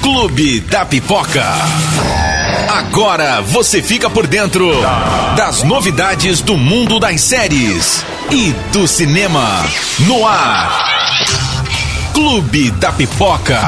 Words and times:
Clube 0.00 0.60
da 0.60 0.86
Pipoca. 0.86 1.44
Agora 2.68 3.42
você 3.42 3.82
fica 3.82 4.08
por 4.08 4.26
dentro 4.26 4.70
das 5.36 5.62
novidades 5.62 6.40
do 6.40 6.56
mundo 6.56 6.98
das 6.98 7.20
séries 7.20 8.04
e 8.30 8.52
do 8.72 8.88
cinema. 8.88 9.46
No 10.06 10.26
ar. 10.26 10.70
Clube 12.14 12.70
da 12.72 12.92
Pipoca. 12.92 13.60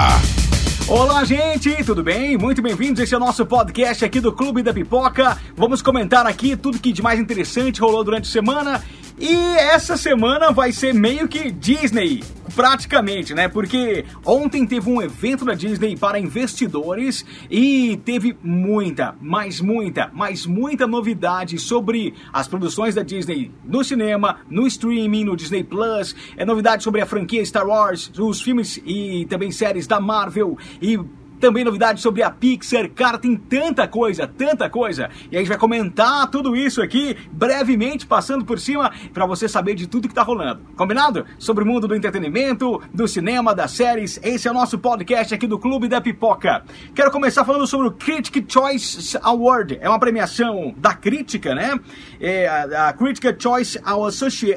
Olá, 0.89 1.23
gente, 1.25 1.85
tudo 1.85 2.03
bem? 2.03 2.37
Muito 2.37 2.61
bem-vindos. 2.61 3.01
Esse 3.01 3.15
é 3.15 3.17
o 3.17 3.21
nosso 3.21 3.47
podcast 3.47 4.05
aqui 4.05 4.21
do 4.21 4.33
Clube 4.33 4.63
da 4.63 4.73
Pipoca. 4.73 5.39
Vamos 5.57 5.83
comentar 5.83 6.27
aqui 6.27 6.57
tudo 6.57 6.81
que 6.81 6.93
de 6.93 7.03
mais 7.03 7.21
interessante 7.21 7.81
rolou 7.81 8.03
durante 8.03 8.29
a 8.29 8.33
semana. 8.33 8.83
E 9.21 9.35
essa 9.59 9.99
semana 9.99 10.51
vai 10.51 10.73
ser 10.73 10.95
meio 10.95 11.29
que 11.29 11.51
Disney, 11.51 12.25
praticamente, 12.57 13.35
né? 13.35 13.49
Porque 13.49 14.07
ontem 14.25 14.67
teve 14.67 14.89
um 14.89 15.03
evento 15.03 15.45
da 15.45 15.53
Disney 15.53 15.95
para 15.95 16.19
investidores 16.19 17.23
e 17.51 18.01
teve 18.03 18.35
muita, 18.43 19.15
mas 19.21 19.61
muita, 19.61 20.11
mas 20.15 20.47
muita 20.47 20.87
novidade 20.87 21.59
sobre 21.59 22.15
as 22.33 22.49
produções 22.49 22.95
da 22.95 23.03
Disney 23.03 23.53
no 23.63 23.85
cinema, 23.85 24.39
no 24.49 24.67
streaming, 24.67 25.25
no 25.25 25.37
Disney 25.37 25.65
Plus. 25.65 26.17
É 26.35 26.47
novidade 26.47 26.83
sobre 26.83 27.03
a 27.03 27.07
franquia 27.07 27.45
Star 27.45 27.67
Wars, 27.67 28.11
os 28.19 28.41
filmes 28.41 28.81
e 28.87 29.27
também 29.29 29.53
séries 29.53 29.87
da 29.87 30.01
Marvel 30.01 30.57
e 30.81 30.99
também 31.41 31.65
novidades 31.65 32.03
sobre 32.03 32.23
a 32.23 32.31
Pixar. 32.31 32.89
Cara, 32.91 33.19
tem 33.19 33.35
tanta 33.35 33.89
coisa, 33.89 34.27
tanta 34.27 34.69
coisa. 34.69 35.11
E 35.33 35.37
a 35.37 35.39
gente 35.41 35.49
vai 35.49 35.59
comentar 35.59 36.31
tudo 36.31 36.55
isso 36.55 36.83
aqui 36.83 37.17
brevemente, 37.33 38.07
passando 38.07 38.45
por 38.45 38.61
cima, 38.61 38.93
para 39.13 39.27
você 39.27 39.49
saber 39.49 39.75
de 39.75 39.87
tudo 39.87 40.07
que 40.07 40.15
tá 40.15 40.23
rolando. 40.23 40.61
Combinado? 40.77 41.25
Sobre 41.39 41.65
o 41.65 41.67
mundo 41.67 41.89
do 41.89 41.95
entretenimento, 41.95 42.81
do 42.93 43.09
cinema, 43.09 43.55
das 43.55 43.73
séries. 43.73 44.21
Esse 44.23 44.47
é 44.47 44.51
o 44.51 44.55
nosso 44.55 44.79
podcast 44.79 45.35
aqui 45.35 45.47
do 45.47 45.59
Clube 45.59 45.89
da 45.89 46.01
Pipoca. 46.01 46.63
Quero 46.95 47.11
começar 47.11 47.45
falando 47.45 47.67
sobre 47.67 47.89
o 47.89 47.93
Critic 47.93 48.51
Choice 48.51 49.19
Award. 49.23 49.79
É 49.81 49.89
uma 49.89 49.99
premiação 49.99 50.75
da 50.77 50.95
crítica, 50.95 51.55
né? 51.55 51.79
É 52.21 52.47
a, 52.47 52.93
Critical 52.93 53.33
Choice 53.39 53.81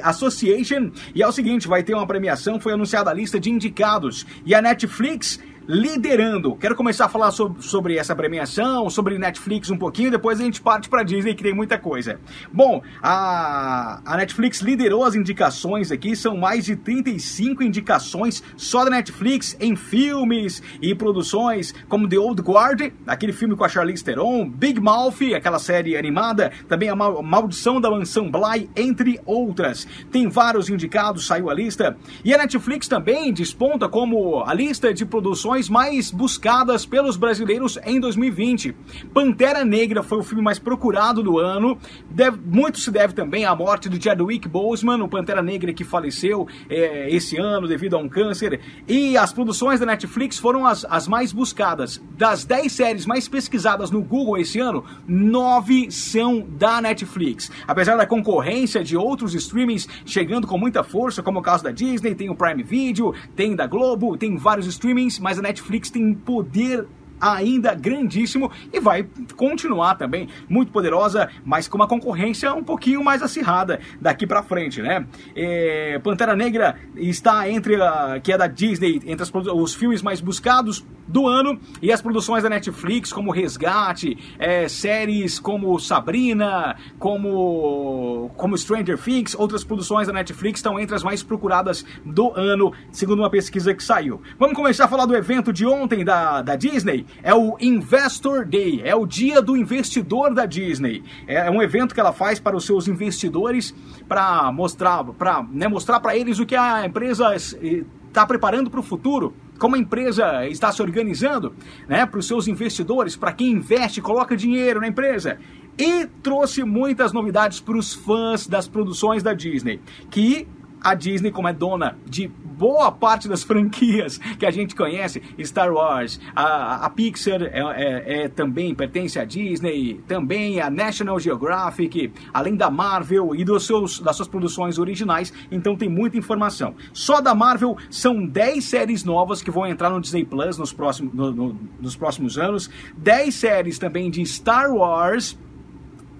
Association. 0.02 0.90
E 1.14 1.22
é 1.22 1.26
o 1.26 1.32
seguinte, 1.32 1.66
vai 1.66 1.82
ter 1.82 1.94
uma 1.94 2.06
premiação, 2.06 2.60
foi 2.60 2.74
anunciada 2.74 3.10
a 3.10 3.14
lista 3.14 3.40
de 3.40 3.50
indicados. 3.50 4.26
E 4.44 4.54
a 4.54 4.60
Netflix 4.60 5.40
liderando. 5.66 6.54
Quero 6.56 6.74
começar 6.74 7.06
a 7.06 7.08
falar 7.08 7.30
sobre, 7.30 7.62
sobre 7.62 7.96
essa 7.96 8.14
premiação, 8.14 8.90
sobre 8.90 9.18
Netflix 9.18 9.70
um 9.70 9.76
pouquinho, 9.76 10.10
depois 10.10 10.40
a 10.40 10.44
gente 10.44 10.60
parte 10.60 10.88
para 10.88 11.02
Disney, 11.02 11.34
que 11.34 11.42
tem 11.42 11.54
muita 11.54 11.78
coisa. 11.78 12.20
Bom, 12.52 12.82
a, 13.02 14.00
a 14.04 14.16
Netflix 14.16 14.60
liderou 14.60 15.04
as 15.04 15.14
indicações 15.14 15.90
aqui, 15.90 16.14
são 16.14 16.36
mais 16.36 16.64
de 16.64 16.76
35 16.76 17.62
indicações 17.62 18.42
só 18.56 18.84
da 18.84 18.90
Netflix 18.90 19.56
em 19.58 19.74
filmes 19.74 20.62
e 20.80 20.94
produções, 20.94 21.74
como 21.88 22.08
The 22.08 22.18
Old 22.18 22.42
Guard, 22.42 22.92
aquele 23.06 23.32
filme 23.32 23.56
com 23.56 23.64
a 23.64 23.68
Charlize 23.68 24.04
Theron, 24.04 24.48
Big 24.48 24.80
Mouth, 24.80 25.34
aquela 25.34 25.58
série 25.58 25.96
animada, 25.96 26.52
também 26.68 26.88
a 26.88 26.96
Maldição 26.96 27.80
da 27.80 27.90
Mansão 27.90 28.30
Bly, 28.30 28.68
entre 28.76 29.20
outras. 29.24 29.86
Tem 30.10 30.28
vários 30.28 30.68
indicados, 30.68 31.26
saiu 31.26 31.48
a 31.48 31.54
lista. 31.54 31.96
E 32.24 32.34
a 32.34 32.38
Netflix 32.38 32.86
também 32.86 33.32
desponta 33.32 33.88
como 33.88 34.42
a 34.44 34.52
lista 34.52 34.92
de 34.92 35.06
produções 35.06 35.53
produções 35.54 35.68
mais 35.68 36.10
buscadas 36.10 36.84
pelos 36.84 37.16
brasileiros 37.16 37.78
em 37.84 38.00
2020. 38.00 38.74
Pantera 39.12 39.64
Negra 39.64 40.02
foi 40.02 40.18
o 40.18 40.22
filme 40.22 40.42
mais 40.42 40.58
procurado 40.58 41.22
do 41.22 41.38
ano. 41.38 41.78
Deve, 42.10 42.38
muito 42.44 42.80
se 42.80 42.90
deve 42.90 43.14
também 43.14 43.44
à 43.44 43.54
morte 43.54 43.88
de 43.88 44.02
Chadwick 44.02 44.48
Boseman, 44.48 45.02
o 45.02 45.08
Pantera 45.08 45.42
Negra 45.42 45.72
que 45.72 45.84
faleceu 45.84 46.48
é, 46.68 47.08
esse 47.14 47.36
ano 47.36 47.68
devido 47.68 47.94
a 47.94 47.98
um 47.98 48.08
câncer. 48.08 48.60
E 48.88 49.16
as 49.16 49.32
produções 49.32 49.78
da 49.78 49.86
Netflix 49.86 50.38
foram 50.38 50.66
as, 50.66 50.84
as 50.86 51.06
mais 51.06 51.32
buscadas. 51.32 52.02
Das 52.18 52.44
10 52.44 52.72
séries 52.72 53.06
mais 53.06 53.28
pesquisadas 53.28 53.90
no 53.90 54.02
Google 54.02 54.38
esse 54.38 54.58
ano, 54.58 54.84
9 55.06 55.90
são 55.90 56.40
da 56.40 56.80
Netflix. 56.80 57.50
Apesar 57.66 57.96
da 57.96 58.06
concorrência 58.06 58.82
de 58.82 58.96
outros 58.96 59.34
streamings 59.34 59.88
chegando 60.04 60.46
com 60.46 60.58
muita 60.58 60.82
força, 60.82 61.22
como 61.22 61.38
o 61.38 61.42
caso 61.42 61.62
da 61.62 61.70
Disney, 61.70 62.14
tem 62.14 62.28
o 62.28 62.34
Prime 62.34 62.62
Video, 62.62 63.14
tem 63.36 63.54
da 63.54 63.66
Globo, 63.66 64.16
tem 64.16 64.36
vários 64.36 64.66
streamings, 64.66 65.20
mas 65.20 65.38
a 65.38 65.42
Netflix 65.44 65.90
tem 65.90 66.14
poder 66.14 66.86
ainda 67.32 67.74
grandíssimo 67.74 68.50
e 68.72 68.80
vai 68.80 69.06
continuar 69.36 69.94
também 69.94 70.28
muito 70.48 70.70
poderosa, 70.72 71.28
mas 71.44 71.66
com 71.66 71.76
uma 71.76 71.88
concorrência 71.88 72.52
um 72.52 72.62
pouquinho 72.62 73.02
mais 73.02 73.22
acirrada 73.22 73.80
daqui 74.00 74.26
para 74.26 74.42
frente, 74.42 74.82
né? 74.82 75.06
É, 75.34 75.98
Pantera 76.02 76.36
Negra 76.36 76.76
está 76.96 77.48
entre 77.48 77.80
a 77.80 78.20
que 78.22 78.32
é 78.32 78.38
da 78.38 78.46
Disney, 78.46 79.00
entre 79.06 79.22
as, 79.22 79.32
os 79.32 79.74
filmes 79.74 80.02
mais 80.02 80.20
buscados 80.20 80.84
do 81.06 81.26
ano 81.26 81.60
e 81.82 81.92
as 81.92 82.00
produções 82.00 82.42
da 82.42 82.48
Netflix 82.48 83.12
como 83.12 83.30
Resgate, 83.30 84.16
é, 84.38 84.68
séries 84.68 85.38
como 85.38 85.78
Sabrina, 85.78 86.76
como 86.98 88.30
como 88.36 88.56
Stranger 88.56 88.98
Things, 88.98 89.34
outras 89.34 89.64
produções 89.64 90.06
da 90.06 90.12
Netflix 90.12 90.58
estão 90.58 90.78
entre 90.78 90.94
as 90.94 91.02
mais 91.02 91.22
procuradas 91.22 91.84
do 92.04 92.32
ano, 92.34 92.72
segundo 92.90 93.20
uma 93.20 93.30
pesquisa 93.30 93.74
que 93.74 93.82
saiu. 93.82 94.20
Vamos 94.38 94.56
começar 94.56 94.86
a 94.86 94.88
falar 94.88 95.06
do 95.06 95.14
evento 95.14 95.52
de 95.52 95.66
ontem 95.66 96.04
da, 96.04 96.42
da 96.42 96.56
Disney 96.56 97.06
é 97.22 97.34
o 97.34 97.56
Investor 97.60 98.46
Day, 98.46 98.82
é 98.84 98.94
o 98.94 99.06
dia 99.06 99.40
do 99.40 99.56
investidor 99.56 100.34
da 100.34 100.46
Disney. 100.46 101.02
É 101.26 101.50
um 101.50 101.62
evento 101.62 101.94
que 101.94 102.00
ela 102.00 102.12
faz 102.12 102.38
para 102.38 102.56
os 102.56 102.64
seus 102.64 102.88
investidores 102.88 103.74
para 104.08 104.50
mostrar, 104.52 105.04
para 105.04 105.42
né, 105.50 105.68
mostrar 105.68 106.00
para 106.00 106.16
eles 106.16 106.38
o 106.38 106.46
que 106.46 106.56
a 106.56 106.86
empresa 106.86 107.34
está 107.34 108.26
preparando 108.26 108.70
para 108.70 108.80
o 108.80 108.82
futuro, 108.82 109.34
como 109.58 109.76
a 109.76 109.78
empresa 109.78 110.46
está 110.46 110.70
se 110.72 110.82
organizando, 110.82 111.54
né, 111.88 112.04
para 112.06 112.18
os 112.18 112.26
seus 112.26 112.48
investidores, 112.48 113.16
para 113.16 113.32
quem 113.32 113.52
investe, 113.52 114.00
coloca 114.00 114.36
dinheiro 114.36 114.80
na 114.80 114.88
empresa. 114.88 115.38
E 115.78 116.06
trouxe 116.22 116.62
muitas 116.62 117.12
novidades 117.12 117.60
para 117.60 117.76
os 117.76 117.92
fãs 117.92 118.46
das 118.46 118.68
produções 118.68 119.22
da 119.22 119.32
Disney, 119.32 119.80
que 120.10 120.46
a 120.84 120.94
Disney, 120.94 121.30
como 121.30 121.48
é 121.48 121.52
dona 121.52 121.96
de 122.06 122.28
boa 122.28 122.92
parte 122.92 123.26
das 123.28 123.42
franquias 123.44 124.18
que 124.38 124.46
a 124.46 124.50
gente 124.50 124.74
conhece, 124.74 125.22
Star 125.42 125.72
Wars, 125.72 126.20
a, 126.36 126.86
a 126.86 126.90
Pixar 126.90 127.42
é, 127.42 127.48
é, 127.52 128.24
é, 128.24 128.28
também 128.28 128.74
pertence 128.74 129.18
à 129.18 129.24
Disney, 129.24 130.00
também 130.06 130.60
a 130.60 130.70
National 130.70 131.18
Geographic, 131.18 132.12
além 132.32 132.54
da 132.54 132.70
Marvel 132.70 133.34
e 133.34 133.44
dos 133.44 133.66
seus, 133.66 133.98
das 133.98 134.16
suas 134.16 134.28
produções 134.28 134.78
originais, 134.78 135.32
então 135.50 135.74
tem 135.74 135.88
muita 135.88 136.16
informação. 136.16 136.74
Só 136.92 137.20
da 137.20 137.34
Marvel 137.34 137.76
são 137.90 138.24
10 138.24 138.64
séries 138.64 139.04
novas 139.04 139.42
que 139.42 139.50
vão 139.50 139.66
entrar 139.66 139.90
no 139.90 140.00
Disney 140.00 140.24
Plus 140.24 140.58
nos 140.58 140.72
próximos, 140.72 141.12
no, 141.14 141.32
no, 141.32 141.58
nos 141.80 141.96
próximos 141.96 142.38
anos, 142.38 142.70
10 142.96 143.34
séries 143.34 143.78
também 143.78 144.10
de 144.10 144.24
Star 144.26 144.70
Wars. 144.70 145.38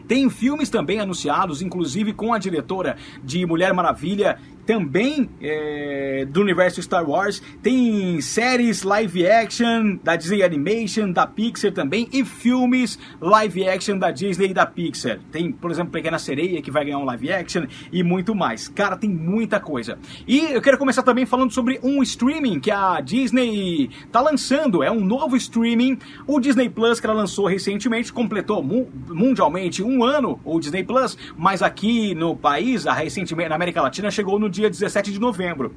Tem 0.06 0.28
filmes 0.28 0.68
também 0.68 1.00
anunciados, 1.00 1.62
inclusive 1.62 2.12
com 2.12 2.34
a 2.34 2.38
diretora 2.38 2.96
de 3.22 3.46
Mulher 3.46 3.72
Maravilha, 3.72 4.38
também 4.66 5.28
é, 5.40 6.26
do 6.28 6.40
universo 6.40 6.82
Star 6.82 7.08
Wars. 7.08 7.42
Tem 7.62 8.20
séries 8.20 8.82
live 8.82 9.26
action 9.26 9.98
da 10.02 10.16
Disney 10.16 10.42
Animation, 10.42 11.10
da 11.10 11.26
Pixar 11.26 11.72
também, 11.72 12.08
e 12.12 12.24
filmes 12.24 12.98
live 13.20 13.68
action 13.68 13.98
da 13.98 14.10
Disney 14.10 14.50
e 14.50 14.54
da 14.54 14.66
Pixar. 14.66 15.20
Tem, 15.30 15.52
por 15.52 15.70
exemplo, 15.70 15.92
Pequena 15.92 16.18
Sereia, 16.18 16.60
que 16.62 16.70
vai 16.70 16.84
ganhar 16.84 16.98
um 16.98 17.04
live 17.04 17.32
action, 17.32 17.66
e 17.92 18.02
muito 18.02 18.34
mais. 18.34 18.68
Cara, 18.68 18.96
tem 18.96 19.10
muita 19.10 19.60
coisa. 19.60 19.98
E 20.26 20.40
eu 20.52 20.62
quero 20.62 20.78
começar 20.78 21.02
também 21.02 21.26
falando 21.26 21.52
sobre 21.52 21.78
um 21.82 22.02
streaming 22.02 22.60
que 22.60 22.70
a 22.70 23.00
Disney 23.00 23.90
tá 24.10 24.20
lançando. 24.20 24.82
É 24.82 24.90
um 24.90 25.04
novo 25.04 25.36
streaming, 25.36 25.98
o 26.26 26.40
Disney 26.40 26.68
Plus, 26.68 27.00
que 27.00 27.06
ela 27.06 27.14
lançou 27.14 27.46
recentemente, 27.46 28.12
completou 28.12 28.62
mu 28.62 28.88
mundialmente 29.08 29.82
um 29.82 30.04
ano, 30.04 30.40
o 30.44 30.58
Disney 30.58 30.84
Plus, 30.84 31.16
mas 31.36 31.62
aqui 31.62 32.14
no 32.14 32.36
país, 32.36 32.84
recentemente, 32.84 33.48
na 33.48 33.54
América 33.54 33.82
Latina, 33.82 34.10
chegou 34.10 34.38
no 34.38 34.50
dia 34.54 34.70
17 34.70 35.12
de 35.12 35.20
novembro. 35.20 35.74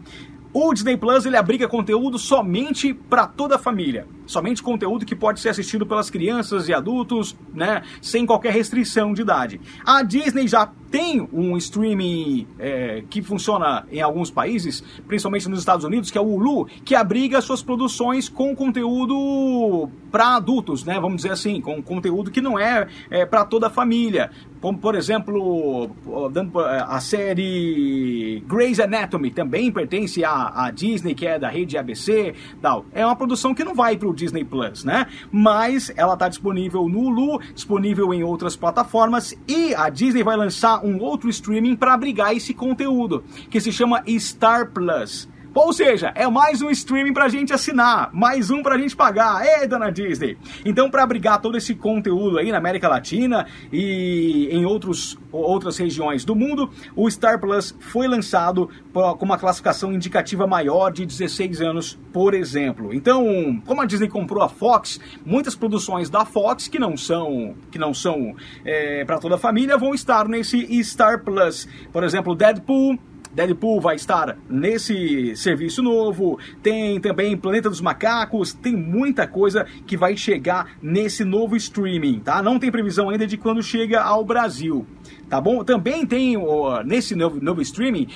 O 0.53 0.73
Disney 0.73 0.97
Plus 0.97 1.25
ele 1.25 1.35
abriga 1.37 1.67
conteúdo 1.67 2.17
somente 2.17 2.93
para 2.93 3.27
toda 3.27 3.55
a 3.55 3.59
família, 3.59 4.07
somente 4.27 4.61
conteúdo 4.61 5.05
que 5.05 5.15
pode 5.15 5.39
ser 5.39 5.49
assistido 5.49 5.85
pelas 5.85 6.09
crianças 6.09 6.69
e 6.69 6.73
adultos, 6.73 7.35
né, 7.53 7.81
sem 8.01 8.25
qualquer 8.25 8.53
restrição 8.53 9.13
de 9.13 9.21
idade. 9.21 9.59
A 9.83 10.03
Disney 10.03 10.47
já 10.47 10.69
tem 10.91 11.27
um 11.33 11.57
streaming 11.57 12.47
é, 12.57 13.03
que 13.09 13.21
funciona 13.21 13.85
em 13.91 14.01
alguns 14.01 14.31
países, 14.31 14.83
principalmente 15.07 15.49
nos 15.49 15.59
Estados 15.59 15.85
Unidos, 15.85 16.09
que 16.09 16.17
é 16.17 16.21
o 16.21 16.25
Hulu, 16.25 16.67
que 16.85 16.95
abriga 16.95 17.41
suas 17.41 17.61
produções 17.61 18.29
com 18.29 18.55
conteúdo 18.55 19.89
para 20.11 20.35
adultos, 20.35 20.85
né? 20.85 20.99
Vamos 20.99 21.17
dizer 21.17 21.31
assim, 21.31 21.59
com 21.59 21.81
conteúdo 21.81 22.31
que 22.31 22.41
não 22.41 22.57
é, 22.57 22.87
é 23.09 23.25
para 23.25 23.43
toda 23.43 23.67
a 23.67 23.69
família. 23.69 24.31
Como, 24.61 24.79
por 24.79 24.95
exemplo, 24.95 25.89
dando 26.31 26.59
a 26.59 26.99
série 26.99 28.43
Grey's 28.47 28.79
Anatomy 28.79 29.29
também 29.29 29.71
pertence 29.71 30.23
à, 30.23 30.65
à 30.65 30.71
Disney, 30.71 31.13
que 31.13 31.27
é 31.27 31.37
da 31.37 31.47
rede 31.47 31.77
ABC. 31.77 32.33
Tal. 32.61 32.85
É 32.91 33.05
uma 33.05 33.15
produção 33.15 33.53
que 33.53 33.63
não 33.63 33.75
vai 33.75 33.97
para 33.97 34.07
o 34.07 34.15
Disney 34.17 34.43
Plus, 34.43 34.83
né? 34.83 35.07
Mas 35.31 35.91
ela 35.95 36.13
está 36.13 36.27
disponível 36.27 36.87
no 36.89 37.07
Hulu, 37.07 37.39
disponível 37.53 38.13
em 38.13 38.23
outras 38.23 38.55
plataformas 38.55 39.33
e 39.47 39.73
a 39.73 39.89
Disney 39.89 40.23
vai 40.23 40.35
lançar 40.35 40.83
um 40.83 40.99
outro 40.99 41.29
streaming 41.29 41.75
para 41.75 41.93
abrigar 41.93 42.35
esse 42.35 42.53
conteúdo, 42.53 43.23
que 43.49 43.61
se 43.61 43.71
chama 43.71 44.03
Star 44.19 44.71
Plus. 44.71 45.29
Ou 45.57 45.73
seja, 45.73 46.11
é 46.13 46.27
mais 46.27 46.61
um 46.61 46.69
streaming 46.69 47.13
pra 47.13 47.27
gente 47.29 47.51
assinar, 47.51 48.11
mais 48.13 48.51
um 48.51 48.61
pra 48.61 48.77
gente 48.77 48.95
pagar. 48.95 49.43
Ei, 49.43 49.67
dona 49.67 49.91
Disney! 49.91 50.37
Então, 50.63 50.87
para 50.87 51.01
abrigar 51.01 51.41
todo 51.41 51.57
esse 51.57 51.73
conteúdo 51.73 52.37
aí 52.37 52.51
na 52.51 52.59
América 52.59 52.87
Latina 52.87 53.47
e 53.73 54.49
em 54.51 54.67
outros, 54.67 55.17
outras 55.31 55.75
regiões 55.75 56.23
do 56.23 56.35
mundo, 56.35 56.69
o 56.95 57.09
Star 57.09 57.39
Plus 57.39 57.75
foi 57.79 58.07
lançado 58.07 58.69
com 58.93 59.25
uma 59.25 59.39
classificação 59.39 59.91
indicativa 59.91 60.45
maior 60.45 60.91
de 60.91 61.07
16 61.07 61.59
anos, 61.59 61.99
por 62.13 62.35
exemplo. 62.35 62.93
Então, 62.93 63.59
como 63.65 63.81
a 63.81 63.85
Disney 63.85 64.09
comprou 64.09 64.43
a 64.43 64.49
Fox, 64.49 64.99
muitas 65.25 65.55
produções 65.55 66.07
da 66.07 66.23
Fox 66.23 66.67
que 66.67 66.77
não 66.77 66.95
são 66.95 67.55
que 67.71 67.79
não 67.79 67.95
são 67.95 68.35
é, 68.63 69.03
para 69.05 69.17
toda 69.17 69.33
a 69.33 69.39
família 69.39 69.75
vão 69.75 69.95
estar 69.95 70.27
nesse 70.27 70.83
Star 70.83 71.23
Plus. 71.23 71.67
Por 71.91 72.03
exemplo, 72.03 72.35
Deadpool, 72.35 72.99
Deadpool 73.37 73.79
vai 73.79 73.95
estar 73.95 74.35
nesse 74.49 75.35
serviço 75.35 75.83
novo. 75.83 76.39
Tem 76.63 76.99
também 76.99 77.37
Planeta 77.37 77.69
dos 77.69 77.79
Macacos. 77.79 78.51
Tem 78.51 78.75
muita 78.75 79.27
coisa 79.27 79.63
que 79.85 79.95
vai 79.95 80.17
chegar 80.17 80.71
nesse 80.81 81.23
novo 81.23 81.55
streaming, 81.55 82.19
tá? 82.19 82.41
Não 82.41 82.57
tem 82.57 82.71
previsão 82.71 83.11
ainda 83.11 83.27
de 83.27 83.37
quando 83.37 83.61
chega 83.61 84.01
ao 84.01 84.25
Brasil, 84.25 84.87
tá 85.29 85.39
bom? 85.39 85.63
Também 85.63 86.03
tem 86.03 86.35
nesse 86.83 87.15
novo, 87.15 87.39
novo 87.39 87.61
streaming 87.61 88.07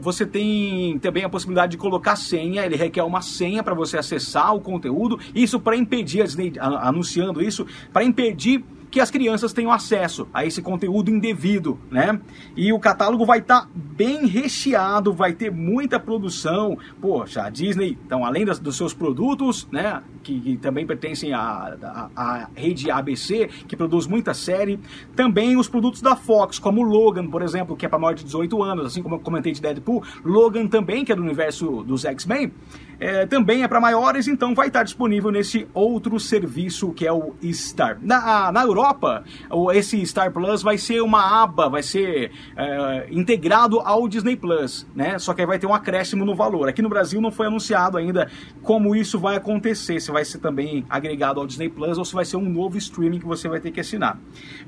você 0.00 0.24
tem 0.24 0.98
também 1.00 1.24
a 1.24 1.28
possibilidade 1.28 1.72
de 1.72 1.78
colocar 1.78 2.14
senha, 2.14 2.64
ele 2.64 2.76
requer 2.76 3.02
uma 3.02 3.20
senha 3.20 3.60
para 3.60 3.74
você 3.74 3.98
acessar 3.98 4.54
o 4.54 4.60
conteúdo, 4.60 5.18
isso 5.34 5.58
para 5.58 5.76
impedir, 5.76 6.22
a 6.22 6.24
Disney 6.24 6.52
anunciando 6.60 7.42
isso, 7.42 7.66
para 7.92 8.04
impedir 8.04 8.64
que 8.94 9.00
as 9.00 9.10
crianças 9.10 9.52
tenham 9.52 9.72
acesso 9.72 10.28
a 10.32 10.46
esse 10.46 10.62
conteúdo 10.62 11.10
indevido, 11.10 11.76
né? 11.90 12.20
E 12.56 12.72
o 12.72 12.78
catálogo 12.78 13.26
vai 13.26 13.40
estar 13.40 13.62
tá 13.62 13.68
bem 13.74 14.24
recheado, 14.24 15.12
vai 15.12 15.32
ter 15.32 15.50
muita 15.50 15.98
produção. 15.98 16.78
Poxa, 17.00 17.42
a 17.42 17.50
Disney, 17.50 17.98
então, 18.06 18.24
além 18.24 18.44
das, 18.44 18.60
dos 18.60 18.76
seus 18.76 18.94
produtos, 18.94 19.66
né, 19.72 20.00
que, 20.22 20.40
que 20.40 20.56
também 20.58 20.86
pertencem 20.86 21.32
à, 21.32 21.76
à, 21.82 22.10
à, 22.14 22.48
rede 22.54 22.88
ABC, 22.88 23.48
que 23.66 23.76
produz 23.76 24.06
muita 24.06 24.32
série, 24.32 24.78
também 25.16 25.56
os 25.56 25.66
produtos 25.66 26.00
da 26.00 26.14
Fox, 26.14 26.60
como 26.60 26.80
Logan, 26.80 27.26
por 27.26 27.42
exemplo, 27.42 27.76
que 27.76 27.86
é 27.86 27.88
para 27.88 27.98
maior 27.98 28.14
de 28.14 28.22
18 28.22 28.62
anos, 28.62 28.86
assim 28.86 29.02
como 29.02 29.16
eu 29.16 29.18
comentei 29.18 29.50
de 29.50 29.60
Deadpool, 29.60 30.04
Logan 30.24 30.68
também, 30.68 31.04
que 31.04 31.10
é 31.10 31.16
do 31.16 31.22
universo 31.22 31.82
dos 31.82 32.04
X-Men, 32.04 32.52
é, 32.98 33.26
também 33.26 33.62
é 33.62 33.68
para 33.68 33.80
maiores, 33.80 34.28
então 34.28 34.54
vai 34.54 34.68
estar 34.68 34.82
disponível 34.82 35.30
nesse 35.30 35.66
outro 35.74 36.18
serviço 36.20 36.92
que 36.92 37.06
é 37.06 37.12
o 37.12 37.34
Star. 37.52 37.98
Na, 38.00 38.52
na 38.52 38.62
Europa, 38.62 39.24
esse 39.72 40.04
Star 40.06 40.32
Plus 40.32 40.62
vai 40.62 40.78
ser 40.78 41.00
uma 41.00 41.42
aba, 41.42 41.68
vai 41.68 41.82
ser 41.82 42.30
é, 42.56 43.06
integrado 43.10 43.80
ao 43.80 44.08
Disney 44.08 44.36
Plus, 44.36 44.86
né? 44.94 45.18
Só 45.18 45.34
que 45.34 45.44
vai 45.44 45.58
ter 45.58 45.66
um 45.66 45.74
acréscimo 45.74 46.24
no 46.24 46.34
valor. 46.34 46.68
Aqui 46.68 46.82
no 46.82 46.88
Brasil 46.88 47.20
não 47.20 47.30
foi 47.30 47.46
anunciado 47.46 47.96
ainda 47.98 48.30
como 48.62 48.94
isso 48.94 49.18
vai 49.18 49.36
acontecer, 49.36 50.00
se 50.00 50.10
vai 50.10 50.24
ser 50.24 50.38
também 50.38 50.84
agregado 50.88 51.40
ao 51.40 51.46
Disney 51.46 51.68
Plus 51.68 51.98
ou 51.98 52.04
se 52.04 52.14
vai 52.14 52.24
ser 52.24 52.36
um 52.36 52.48
novo 52.48 52.78
streaming 52.78 53.18
que 53.18 53.26
você 53.26 53.48
vai 53.48 53.60
ter 53.60 53.70
que 53.70 53.80
assinar. 53.80 54.18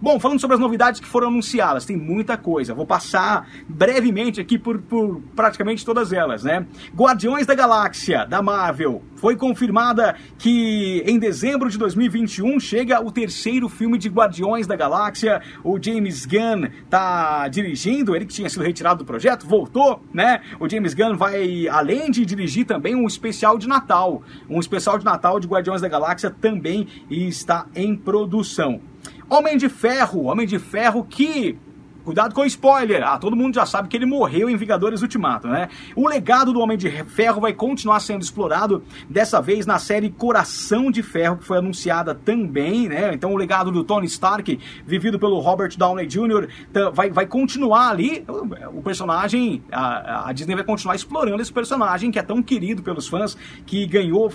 Bom, 0.00 0.18
falando 0.18 0.40
sobre 0.40 0.54
as 0.54 0.60
novidades 0.60 1.00
que 1.00 1.06
foram 1.06 1.28
anunciadas, 1.28 1.84
tem 1.84 1.96
muita 1.96 2.36
coisa. 2.36 2.74
Vou 2.74 2.86
passar 2.86 3.48
brevemente 3.68 4.40
aqui 4.40 4.58
por, 4.58 4.78
por 4.78 5.22
praticamente 5.34 5.84
todas 5.84 6.12
elas, 6.12 6.44
né? 6.44 6.66
Guardiões 6.94 7.46
da 7.46 7.54
Galáxia 7.54 8.15
da 8.24 8.40
Marvel. 8.40 9.02
Foi 9.16 9.36
confirmada 9.36 10.16
que 10.38 11.02
em 11.06 11.18
dezembro 11.18 11.68
de 11.68 11.78
2021 11.78 12.60
chega 12.60 13.00
o 13.00 13.10
terceiro 13.10 13.68
filme 13.68 13.98
de 13.98 14.08
Guardiões 14.08 14.66
da 14.66 14.76
Galáxia. 14.76 15.42
O 15.64 15.78
James 15.82 16.26
Gunn 16.26 16.68
tá 16.88 17.48
dirigindo, 17.48 18.14
ele 18.14 18.26
que 18.26 18.34
tinha 18.34 18.48
sido 18.48 18.62
retirado 18.62 18.98
do 18.98 19.04
projeto, 19.04 19.46
voltou, 19.46 20.02
né? 20.12 20.40
O 20.60 20.68
James 20.68 20.94
Gunn 20.94 21.16
vai, 21.16 21.66
além 21.68 22.10
de 22.10 22.24
dirigir 22.24 22.66
também 22.66 22.94
um 22.94 23.06
especial 23.06 23.58
de 23.58 23.68
Natal. 23.68 24.22
Um 24.48 24.60
especial 24.60 24.98
de 24.98 25.04
Natal 25.04 25.40
de 25.40 25.46
Guardiões 25.46 25.80
da 25.80 25.88
Galáxia 25.88 26.30
também 26.30 26.86
está 27.10 27.66
em 27.74 27.96
produção. 27.96 28.80
Homem 29.28 29.56
de 29.56 29.68
Ferro, 29.68 30.24
Homem 30.24 30.46
de 30.46 30.58
Ferro 30.58 31.04
que 31.04 31.58
Cuidado 32.06 32.32
com 32.36 32.44
spoiler. 32.44 33.02
Ah, 33.02 33.18
todo 33.18 33.34
mundo 33.34 33.56
já 33.56 33.66
sabe 33.66 33.88
que 33.88 33.96
ele 33.96 34.06
morreu 34.06 34.48
em 34.48 34.56
Vingadores 34.56 35.02
Ultimato, 35.02 35.48
né? 35.48 35.68
O 35.96 36.06
legado 36.06 36.52
do 36.52 36.60
Homem 36.60 36.78
de 36.78 36.88
Ferro 37.04 37.40
vai 37.40 37.52
continuar 37.52 37.98
sendo 37.98 38.22
explorado, 38.22 38.84
dessa 39.10 39.42
vez 39.42 39.66
na 39.66 39.80
série 39.80 40.08
Coração 40.08 40.88
de 40.88 41.02
Ferro, 41.02 41.38
que 41.38 41.44
foi 41.44 41.58
anunciada 41.58 42.14
também, 42.14 42.88
né? 42.88 43.12
Então 43.12 43.32
o 43.32 43.36
legado 43.36 43.72
do 43.72 43.82
Tony 43.82 44.06
Stark, 44.06 44.56
vivido 44.86 45.18
pelo 45.18 45.40
Robert 45.40 45.76
Downey 45.76 46.06
Jr., 46.06 46.48
vai, 46.94 47.10
vai 47.10 47.26
continuar 47.26 47.90
ali. 47.90 48.24
O 48.72 48.82
personagem, 48.82 49.64
a, 49.72 50.28
a 50.28 50.32
Disney 50.32 50.54
vai 50.54 50.64
continuar 50.64 50.94
explorando 50.94 51.42
esse 51.42 51.52
personagem 51.52 52.12
que 52.12 52.20
é 52.20 52.22
tão 52.22 52.40
querido 52.40 52.84
pelos 52.84 53.08
fãs, 53.08 53.36
que 53.66 53.84
ganhou 53.84 54.32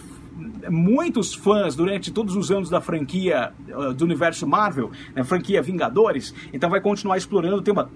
muitos 0.69 1.33
fãs 1.33 1.75
durante 1.75 2.11
todos 2.11 2.35
os 2.35 2.51
anos 2.51 2.69
da 2.69 2.79
franquia 2.79 3.51
uh, 3.69 3.93
do 3.93 4.05
universo 4.05 4.47
Marvel, 4.47 4.91
né, 5.15 5.23
franquia 5.23 5.61
Vingadores, 5.61 6.33
então 6.53 6.69
vai 6.69 6.81
continuar 6.81 7.17
explorando, 7.17 7.61
tem 7.61 7.73
uma 7.73 7.89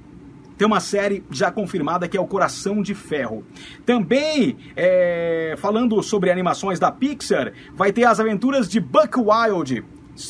tem 0.58 0.66
uma 0.66 0.80
série 0.80 1.22
já 1.30 1.52
confirmada 1.52 2.08
que 2.08 2.16
é 2.16 2.22
o 2.22 2.26
Coração 2.26 2.82
de 2.82 2.96
Ferro. 2.96 3.44
Também, 3.86 4.56
é, 4.76 5.56
falando 5.58 6.02
sobre 6.02 6.32
animações 6.32 6.80
da 6.80 6.90
Pixar, 6.90 7.52
vai 7.74 7.92
ter 7.92 8.06
as 8.06 8.22
aventuras 8.22 8.70
de 8.70 8.80
Buck 8.80 9.18
Wild, 9.18 9.84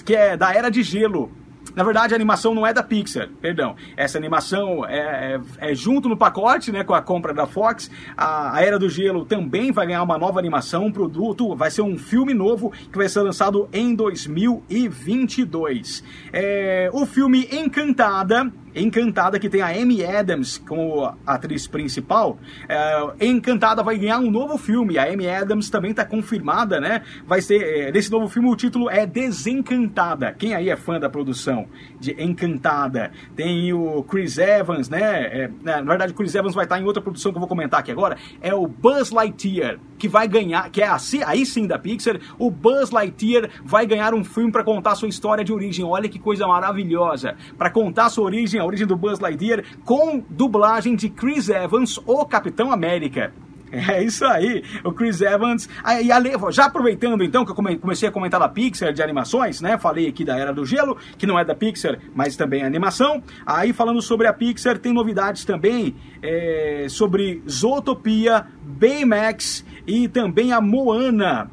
que 0.03 0.15
é 0.15 0.35
da 0.35 0.51
Era 0.51 0.69
de 0.69 0.81
Gelo. 0.81 1.31
Na 1.75 1.83
verdade, 1.83 2.13
a 2.13 2.15
animação 2.15 2.55
não 2.55 2.65
é 2.65 2.73
da 2.73 2.81
Pixar, 2.81 3.27
perdão. 3.41 3.75
Essa 3.97 4.17
animação 4.17 4.85
é, 4.85 5.41
é, 5.59 5.71
é 5.71 5.75
junto 5.75 6.07
no 6.07 6.15
pacote, 6.15 6.71
né, 6.71 6.81
com 6.83 6.93
a 6.93 7.01
compra 7.01 7.33
da 7.33 7.45
Fox. 7.45 7.91
A, 8.15 8.55
a, 8.57 8.61
Era 8.61 8.79
do 8.79 8.87
Gelo 8.89 9.25
também 9.25 9.73
vai 9.73 9.87
ganhar 9.87 10.03
uma 10.03 10.17
nova 10.17 10.39
animação, 10.39 10.85
um 10.85 10.91
produto, 10.91 11.53
vai 11.55 11.69
ser 11.69 11.81
um 11.81 11.97
filme 11.97 12.33
novo 12.33 12.71
que 12.71 12.97
vai 12.97 13.09
ser 13.09 13.19
lançado 13.21 13.67
em 13.73 13.93
2022. 13.93 16.01
É, 16.31 16.89
o 16.93 17.05
filme 17.05 17.49
Encantada 17.51 18.49
Encantada, 18.75 19.39
que 19.39 19.49
tem 19.49 19.61
a 19.61 19.67
Amy 19.67 20.03
Adams 20.05 20.57
como 20.57 21.13
atriz 21.25 21.65
principal. 21.65 22.37
É, 22.67 23.25
Encantada 23.25 23.81
vai 23.81 23.97
ganhar 23.97 24.19
um 24.19 24.29
novo 24.29 24.57
filme. 24.57 24.97
A 24.97 25.05
Amy 25.05 25.29
Adams 25.29 25.69
também 25.69 25.91
está 25.91 26.03
confirmada, 26.03 26.79
né? 26.79 27.01
Vai 27.25 27.41
ser. 27.41 27.61
É, 27.61 28.09
novo 28.09 28.27
filme, 28.27 28.49
o 28.49 28.55
título 28.55 28.89
é 28.89 29.05
Desencantada. 29.05 30.33
Quem 30.33 30.53
aí 30.53 30.69
é 30.69 30.75
fã 30.75 30.99
da 30.99 31.09
produção 31.09 31.67
de 31.99 32.11
Encantada? 32.21 33.11
Tem 33.35 33.73
o 33.73 34.03
Chris 34.03 34.37
Evans, 34.37 34.89
né? 34.89 35.45
É, 35.45 35.51
na 35.63 35.81
verdade, 35.81 36.13
Chris 36.13 36.35
Evans 36.35 36.53
vai 36.53 36.65
estar 36.65 36.79
em 36.79 36.83
outra 36.83 37.01
produção 37.01 37.31
que 37.31 37.37
eu 37.37 37.39
vou 37.39 37.49
comentar 37.49 37.79
aqui 37.79 37.91
agora. 37.91 38.17
É 38.41 38.53
o 38.53 38.67
Buzz 38.67 39.11
Lightyear, 39.11 39.79
que 39.97 40.07
vai 40.07 40.27
ganhar, 40.27 40.69
que 40.69 40.81
é 40.81 40.87
assim, 40.87 41.21
aí 41.23 41.45
sim 41.45 41.65
da 41.65 41.79
Pixar. 41.79 42.19
O 42.37 42.51
Buzz 42.51 42.91
Lightyear 42.91 43.49
vai 43.63 43.85
ganhar 43.85 44.13
um 44.13 44.23
filme 44.23 44.51
para 44.51 44.63
contar 44.63 44.95
sua 44.95 45.07
história 45.07 45.43
de 45.43 45.53
origem. 45.53 45.85
Olha 45.85 46.09
que 46.09 46.19
coisa 46.19 46.47
maravilhosa! 46.47 47.35
Para 47.57 47.69
contar 47.69 48.09
sua 48.09 48.25
origem 48.25 48.59
a 48.65 48.67
origem 48.67 48.87
do 48.87 48.95
Buzz 48.95 49.19
Lightyear, 49.19 49.63
com 49.83 50.23
dublagem 50.29 50.95
de 50.95 51.09
Chris 51.09 51.49
Evans, 51.49 51.99
o 52.05 52.25
Capitão 52.25 52.71
América. 52.71 53.31
É 53.71 54.01
isso 54.01 54.23
aí, 54.25 54.63
o 54.83 54.91
Chris 54.91 55.19
Evans. 55.21 55.67
Aí, 55.83 56.07
já 56.51 56.65
aproveitando 56.65 57.21
então 57.23 57.43
que 57.43 57.51
eu 57.51 57.55
comecei 57.55 58.07
a 58.07 58.11
comentar 58.11 58.39
da 58.39 58.47
Pixar 58.47 58.93
de 58.93 59.01
animações, 59.01 59.59
né? 59.59 59.77
Falei 59.77 60.07
aqui 60.07 60.23
da 60.23 60.37
Era 60.37 60.53
do 60.53 60.65
Gelo, 60.65 60.97
que 61.17 61.25
não 61.25 61.37
é 61.37 61.43
da 61.43 61.53
Pixar, 61.53 61.99
mas 62.13 62.37
também 62.37 62.61
é 62.61 62.65
animação. 62.65 63.21
Aí 63.45 63.73
falando 63.73 64.01
sobre 64.01 64.27
a 64.27 64.33
Pixar, 64.33 64.77
tem 64.77 64.93
novidades 64.93 65.43
também 65.43 65.95
é, 66.21 66.85
sobre 66.87 67.41
Zootopia, 67.49 68.45
Baymax 68.63 69.65
e 69.85 70.07
também 70.07 70.53
a 70.53 70.61
Moana 70.61 71.49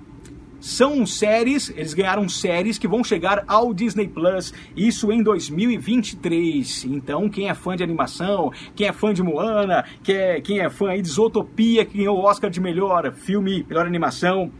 são 0.62 1.04
séries, 1.04 1.70
eles 1.76 1.92
ganharam 1.92 2.28
séries 2.28 2.78
que 2.78 2.86
vão 2.86 3.02
chegar 3.02 3.42
ao 3.48 3.74
Disney 3.74 4.06
Plus, 4.06 4.54
isso 4.76 5.10
em 5.10 5.20
2023. 5.20 6.84
Então, 6.84 7.28
quem 7.28 7.48
é 7.48 7.54
fã 7.54 7.74
de 7.74 7.82
animação, 7.82 8.52
quem 8.76 8.86
é 8.86 8.92
fã 8.92 9.12
de 9.12 9.24
Moana, 9.24 9.84
quem 10.04 10.14
é, 10.14 10.40
quem 10.40 10.60
é 10.60 10.70
fã 10.70 10.94
de 11.02 11.08
Zootopia, 11.08 11.84
que 11.84 11.98
ganhou 11.98 12.16
o 12.16 12.22
Oscar 12.22 12.48
de 12.48 12.60
melhor 12.60 13.12
filme, 13.12 13.66
melhor 13.68 13.86
animação, 13.86 14.52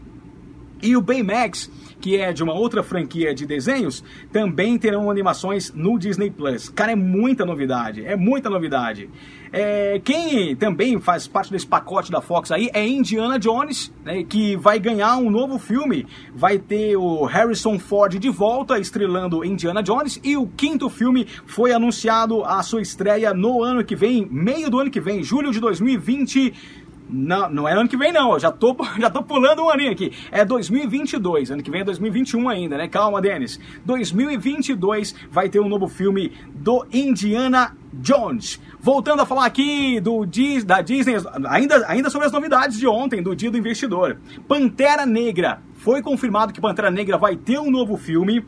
e 0.83 0.97
o 0.97 1.01
Baymax, 1.01 1.71
que 2.01 2.17
é 2.17 2.33
de 2.33 2.43
uma 2.43 2.53
outra 2.53 2.83
franquia 2.83 3.33
de 3.33 3.45
desenhos, 3.45 4.03
também 4.31 4.77
terão 4.77 5.09
animações 5.09 5.71
no 5.73 5.97
Disney 5.97 6.29
Plus. 6.29 6.67
Cara, 6.67 6.91
é 6.91 6.95
muita 6.95 7.45
novidade, 7.45 8.05
é 8.05 8.17
muita 8.17 8.49
novidade. 8.49 9.09
É, 9.55 10.01
quem 10.03 10.55
também 10.55 10.99
faz 10.99 11.27
parte 11.27 11.51
desse 11.51 11.67
pacote 11.67 12.11
da 12.11 12.21
Fox 12.21 12.51
aí 12.51 12.69
é 12.73 12.85
Indiana 12.85 13.37
Jones, 13.37 13.93
né, 14.03 14.23
que 14.23 14.57
vai 14.57 14.79
ganhar 14.79 15.15
um 15.17 15.29
novo 15.29 15.57
filme. 15.57 16.05
Vai 16.33 16.57
ter 16.57 16.97
o 16.97 17.23
Harrison 17.23 17.79
Ford 17.79 18.17
de 18.17 18.29
volta 18.29 18.79
estrelando 18.79 19.45
Indiana 19.45 19.81
Jones 19.81 20.19
e 20.23 20.35
o 20.35 20.47
quinto 20.47 20.89
filme 20.89 21.27
foi 21.45 21.71
anunciado 21.71 22.43
a 22.43 22.61
sua 22.63 22.81
estreia 22.81 23.33
no 23.33 23.63
ano 23.63 23.85
que 23.85 23.95
vem, 23.95 24.27
meio 24.29 24.69
do 24.69 24.79
ano 24.79 24.89
que 24.89 24.99
vem, 24.99 25.23
julho 25.23 25.51
de 25.51 25.59
2020 25.59 26.82
Não, 27.09 27.49
não 27.49 27.67
é 27.67 27.73
ano 27.73 27.87
que 27.87 27.97
vem 27.97 28.11
não, 28.11 28.33
eu 28.33 28.39
já 28.39 28.51
tô, 28.51 28.75
já 28.99 29.09
tô 29.09 29.21
pulando 29.23 29.63
um 29.63 29.69
aninho 29.69 29.91
aqui. 29.91 30.11
É 30.31 30.43
2022, 30.43 31.51
ano 31.51 31.63
que 31.63 31.69
vem 31.69 31.81
é 31.81 31.83
2021 31.83 32.49
ainda, 32.49 32.77
né? 32.77 32.87
Calma, 32.87 33.21
Denis. 33.21 33.59
2022 33.85 35.15
vai 35.29 35.49
ter 35.49 35.59
um 35.59 35.67
novo 35.67 35.87
filme 35.87 36.31
do 36.53 36.85
Indiana 36.91 37.75
Jones. 37.93 38.59
Voltando 38.79 39.21
a 39.21 39.25
falar 39.25 39.45
aqui 39.45 39.99
do 39.99 40.25
da 40.65 40.81
Disney, 40.81 41.15
ainda, 41.47 41.85
ainda 41.87 42.09
sobre 42.09 42.27
as 42.27 42.33
novidades 42.33 42.79
de 42.79 42.87
ontem, 42.87 43.21
do 43.21 43.35
Dia 43.35 43.51
do 43.51 43.57
Investidor. 43.57 44.17
Pantera 44.47 45.05
Negra. 45.05 45.61
Foi 45.75 46.01
confirmado 46.01 46.53
que 46.53 46.61
Pantera 46.61 46.89
Negra 46.89 47.17
vai 47.17 47.35
ter 47.35 47.59
um 47.59 47.69
novo 47.69 47.97
filme 47.97 48.43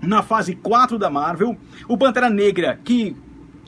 na 0.00 0.22
fase 0.22 0.54
4 0.54 0.98
da 0.98 1.10
Marvel. 1.10 1.56
O 1.88 1.96
Pantera 1.96 2.30
Negra, 2.30 2.78
que 2.82 3.16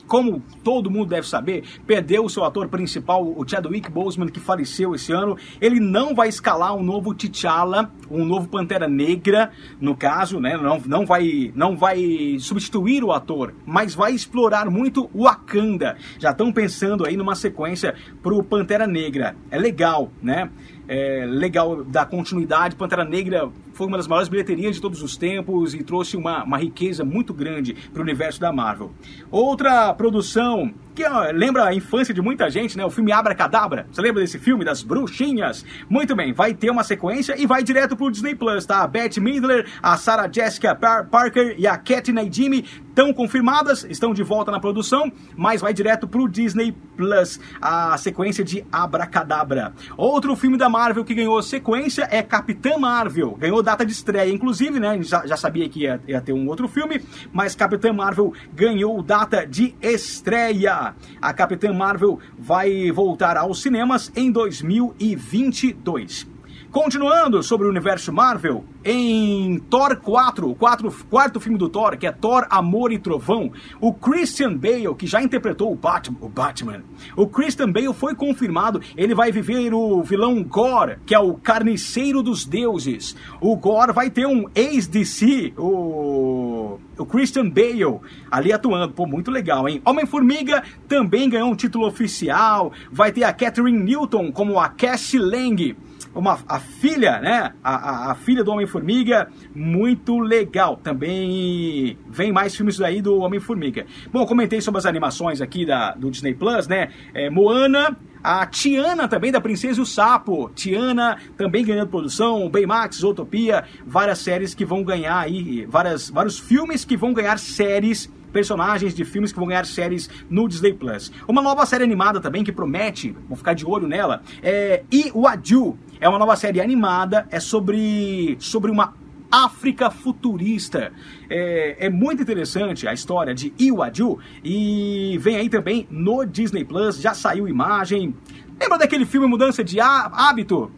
como 0.09 0.41
todo 0.63 0.89
mundo 0.89 1.09
deve 1.09 1.27
saber, 1.27 1.63
perdeu 1.85 2.25
o 2.25 2.29
seu 2.29 2.43
ator 2.43 2.67
principal, 2.67 3.23
o 3.23 3.47
Chadwick 3.47 3.89
Boseman, 3.91 4.27
que 4.27 4.39
faleceu 4.39 4.95
esse 4.95 5.13
ano. 5.13 5.37
Ele 5.61 5.79
não 5.79 6.15
vai 6.15 6.27
escalar 6.27 6.75
um 6.75 6.81
novo 6.81 7.13
T'Challa, 7.13 7.91
um 8.09 8.25
novo 8.25 8.49
Pantera 8.49 8.87
Negra, 8.87 9.51
no 9.79 9.95
caso, 9.95 10.39
né? 10.39 10.57
Não, 10.57 10.81
não, 10.85 11.05
vai, 11.05 11.51
não 11.53 11.77
vai 11.77 12.37
substituir 12.39 13.03
o 13.03 13.11
ator, 13.11 13.53
mas 13.65 13.93
vai 13.93 14.11
explorar 14.11 14.67
muito 14.69 15.09
o 15.13 15.25
Wakanda. 15.25 15.95
Já 16.17 16.31
estão 16.31 16.51
pensando 16.51 17.05
aí 17.05 17.15
numa 17.15 17.35
sequência 17.35 17.93
pro 18.23 18.43
Pantera 18.43 18.87
Negra. 18.87 19.35
É 19.51 19.59
legal, 19.59 20.11
né? 20.21 20.49
É 20.91 21.23
legal 21.23 21.83
dar 21.83 22.07
continuidade. 22.07 22.75
Pantera 22.75 23.05
Negra 23.05 23.47
foi 23.73 23.85
uma 23.85 23.95
das 23.95 24.07
maiores 24.07 24.27
bilheterias 24.27 24.77
de 24.77 24.81
todos 24.81 25.03
os 25.03 25.15
tempos 25.15 25.75
e 25.75 25.83
trouxe 25.83 26.17
uma, 26.17 26.43
uma 26.43 26.57
riqueza 26.57 27.05
muito 27.05 27.31
grande 27.31 27.75
para 27.93 27.99
o 27.99 28.03
universo 28.03 28.41
da 28.41 28.51
Marvel. 28.51 28.89
Outra 29.29 29.93
produção 29.93 30.73
que 30.99 31.07
lembra 31.33 31.63
a 31.63 31.73
infância 31.73 32.13
de 32.13 32.21
muita 32.21 32.49
gente, 32.49 32.77
né? 32.77 32.83
O 32.83 32.89
filme 32.89 33.13
Abra 33.13 33.33
Cadabra. 33.33 33.87
Você 33.89 34.01
lembra 34.01 34.21
desse 34.21 34.37
filme 34.37 34.65
das 34.65 34.83
bruxinhas? 34.83 35.65
Muito 35.89 36.13
bem, 36.13 36.33
vai 36.33 36.53
ter 36.53 36.69
uma 36.69 36.83
sequência 36.83 37.41
e 37.41 37.45
vai 37.45 37.63
direto 37.63 37.95
pro 37.95 38.11
Disney 38.11 38.35
Plus, 38.35 38.65
tá? 38.65 38.83
A 38.83 38.87
Beth 38.87 39.17
Midler, 39.17 39.65
a 39.81 39.95
Sarah 39.95 40.29
Jessica 40.29 40.75
Par 40.75 41.07
Parker 41.07 41.55
e 41.57 41.65
a 41.65 41.77
Cat 41.77 42.11
Naidimi 42.11 42.65
estão 42.99 43.13
confirmadas, 43.13 43.85
estão 43.89 44.13
de 44.13 44.23
volta 44.23 44.51
na 44.51 44.59
produção, 44.59 45.09
mas 45.37 45.61
vai 45.61 45.73
direto 45.73 46.05
pro 46.05 46.27
Disney 46.27 46.73
Plus, 46.97 47.39
a 47.61 47.97
sequência 47.97 48.43
de 48.43 48.65
Abracadabra. 48.69 49.71
Outro 49.95 50.35
filme 50.35 50.57
da 50.57 50.67
Marvel 50.67 51.05
que 51.05 51.15
ganhou 51.15 51.41
sequência 51.41 52.05
é 52.11 52.21
Capitã 52.21 52.77
Marvel. 52.77 53.37
Ganhou 53.39 53.63
data 53.63 53.85
de 53.85 53.93
estreia, 53.93 54.29
inclusive, 54.29 54.81
né? 54.81 55.01
Já, 55.01 55.25
já 55.25 55.37
sabia 55.37 55.69
que 55.69 55.83
ia, 55.83 56.01
ia 56.05 56.19
ter 56.19 56.33
um 56.33 56.45
outro 56.49 56.67
filme, 56.67 57.01
mas 57.31 57.55
Capitã 57.55 57.93
Marvel 57.93 58.33
ganhou 58.53 59.01
data 59.01 59.47
de 59.47 59.73
estreia. 59.81 60.88
A 61.21 61.33
Capitã 61.33 61.73
Marvel 61.73 62.19
vai 62.37 62.91
voltar 62.91 63.37
aos 63.37 63.61
cinemas 63.61 64.11
em 64.15 64.31
2022. 64.31 66.38
Continuando 66.71 67.41
sobre 67.41 67.65
o 67.65 67.69
universo 67.71 68.13
Marvel, 68.13 68.63
em 68.85 69.57
Thor 69.71 69.95
4, 69.95 70.51
o 70.51 70.53
quatro, 70.53 70.93
quarto 71.09 71.39
filme 71.39 71.57
do 71.57 71.67
Thor, 71.67 71.97
que 71.97 72.05
é 72.05 72.11
Thor, 72.11 72.45
Amor 72.47 72.91
e 72.91 72.99
Trovão, 72.99 73.51
o 73.81 73.91
Christian 73.91 74.55
Bale, 74.55 74.93
que 74.95 75.07
já 75.07 75.19
interpretou 75.19 75.71
o 75.71 75.75
Batman, 75.75 76.17
o 76.21 76.29
Batman, 76.29 76.83
o 77.15 77.27
Christian 77.27 77.71
Bale 77.71 77.91
foi 77.91 78.13
confirmado, 78.13 78.79
ele 78.95 79.15
vai 79.15 79.31
viver 79.31 79.73
o 79.73 80.03
vilão 80.03 80.43
Gore, 80.43 80.99
que 81.07 81.15
é 81.15 81.19
o 81.19 81.33
carniceiro 81.33 82.21
dos 82.21 82.45
deuses. 82.45 83.15
O 83.41 83.55
Gore 83.55 83.91
vai 83.91 84.11
ter 84.11 84.27
um 84.27 84.45
ex-DC, 84.53 85.55
o, 85.57 86.79
o 86.99 87.05
Christian 87.07 87.49
Bale, 87.49 87.99
ali 88.29 88.53
atuando. 88.53 88.93
Pô, 88.93 89.07
muito 89.07 89.31
legal, 89.31 89.67
hein? 89.67 89.81
Homem-Formiga 89.83 90.61
também 90.87 91.31
ganhou 91.31 91.49
um 91.49 91.55
título 91.55 91.87
oficial, 91.87 92.71
vai 92.91 93.11
ter 93.11 93.23
a 93.23 93.33
Catherine 93.33 93.83
Newton 93.83 94.31
como 94.31 94.59
a 94.59 94.69
Cassie 94.69 95.17
Lang 95.17 95.75
uma, 96.13 96.39
a 96.47 96.58
filha, 96.59 97.19
né? 97.19 97.53
A, 97.63 97.75
a, 97.75 98.11
a 98.11 98.15
filha 98.15 98.43
do 98.43 98.51
Homem-Formiga, 98.51 99.29
muito 99.55 100.19
legal. 100.19 100.77
Também 100.77 101.97
vem 102.09 102.31
mais 102.31 102.55
filmes 102.55 102.79
aí 102.81 103.01
do 103.01 103.19
Homem-Formiga. 103.19 103.85
Bom, 104.11 104.25
comentei 104.25 104.61
sobre 104.61 104.79
as 104.79 104.85
animações 104.85 105.41
aqui 105.41 105.65
da, 105.65 105.91
do 105.91 106.11
Disney 106.11 106.33
Plus, 106.33 106.67
né? 106.67 106.89
É, 107.13 107.29
Moana, 107.29 107.97
a 108.23 108.45
Tiana 108.45 109.07
também, 109.07 109.31
da 109.31 109.41
Princesa 109.41 109.79
e 109.79 109.83
o 109.83 109.85
Sapo. 109.85 110.49
Tiana 110.53 111.17
também 111.37 111.65
ganhando 111.65 111.89
produção, 111.89 112.49
Baymax, 112.49 113.03
Utopia, 113.03 113.63
várias 113.85 114.19
séries 114.19 114.53
que 114.53 114.65
vão 114.65 114.83
ganhar 114.83 115.19
aí, 115.19 115.65
várias, 115.65 116.09
vários 116.09 116.37
filmes 116.37 116.83
que 116.83 116.97
vão 116.97 117.13
ganhar 117.13 117.39
séries 117.39 118.11
personagens 118.29 118.93
de 118.93 119.03
filmes 119.03 119.31
que 119.31 119.39
vão 119.39 119.47
ganhar 119.47 119.65
séries 119.65 120.09
no 120.29 120.47
Disney 120.47 120.73
Plus. 120.73 121.11
Uma 121.27 121.41
nova 121.41 121.65
série 121.65 121.83
animada 121.83 122.19
também 122.19 122.43
que 122.43 122.51
promete, 122.51 123.15
vou 123.27 123.35
ficar 123.35 123.53
de 123.53 123.65
olho 123.65 123.87
nela, 123.87 124.21
é 124.41 124.83
Iwaju. 124.91 125.77
É 126.01 126.07
uma 126.07 126.17
nova 126.17 126.35
série 126.35 126.61
animada, 126.61 127.27
é 127.29 127.39
sobre, 127.39 128.37
sobre 128.39 128.71
uma 128.71 128.93
África 129.31 129.91
futurista. 129.91 130.91
É, 131.29 131.87
é, 131.87 131.89
muito 131.89 132.23
interessante 132.23 132.87
a 132.87 132.93
história 132.93 133.35
de 133.35 133.53
Iwaju 133.59 134.17
e 134.43 135.17
vem 135.19 135.35
aí 135.35 135.49
também 135.49 135.87
no 135.89 136.25
Disney 136.25 136.63
Plus, 136.63 136.99
já 136.99 137.13
saiu 137.13 137.47
imagem. 137.47 138.15
Lembra 138.59 138.77
daquele 138.77 139.05
filme 139.05 139.27
Mudança 139.27 139.63
de 139.63 139.79
Hábito? 139.79 140.71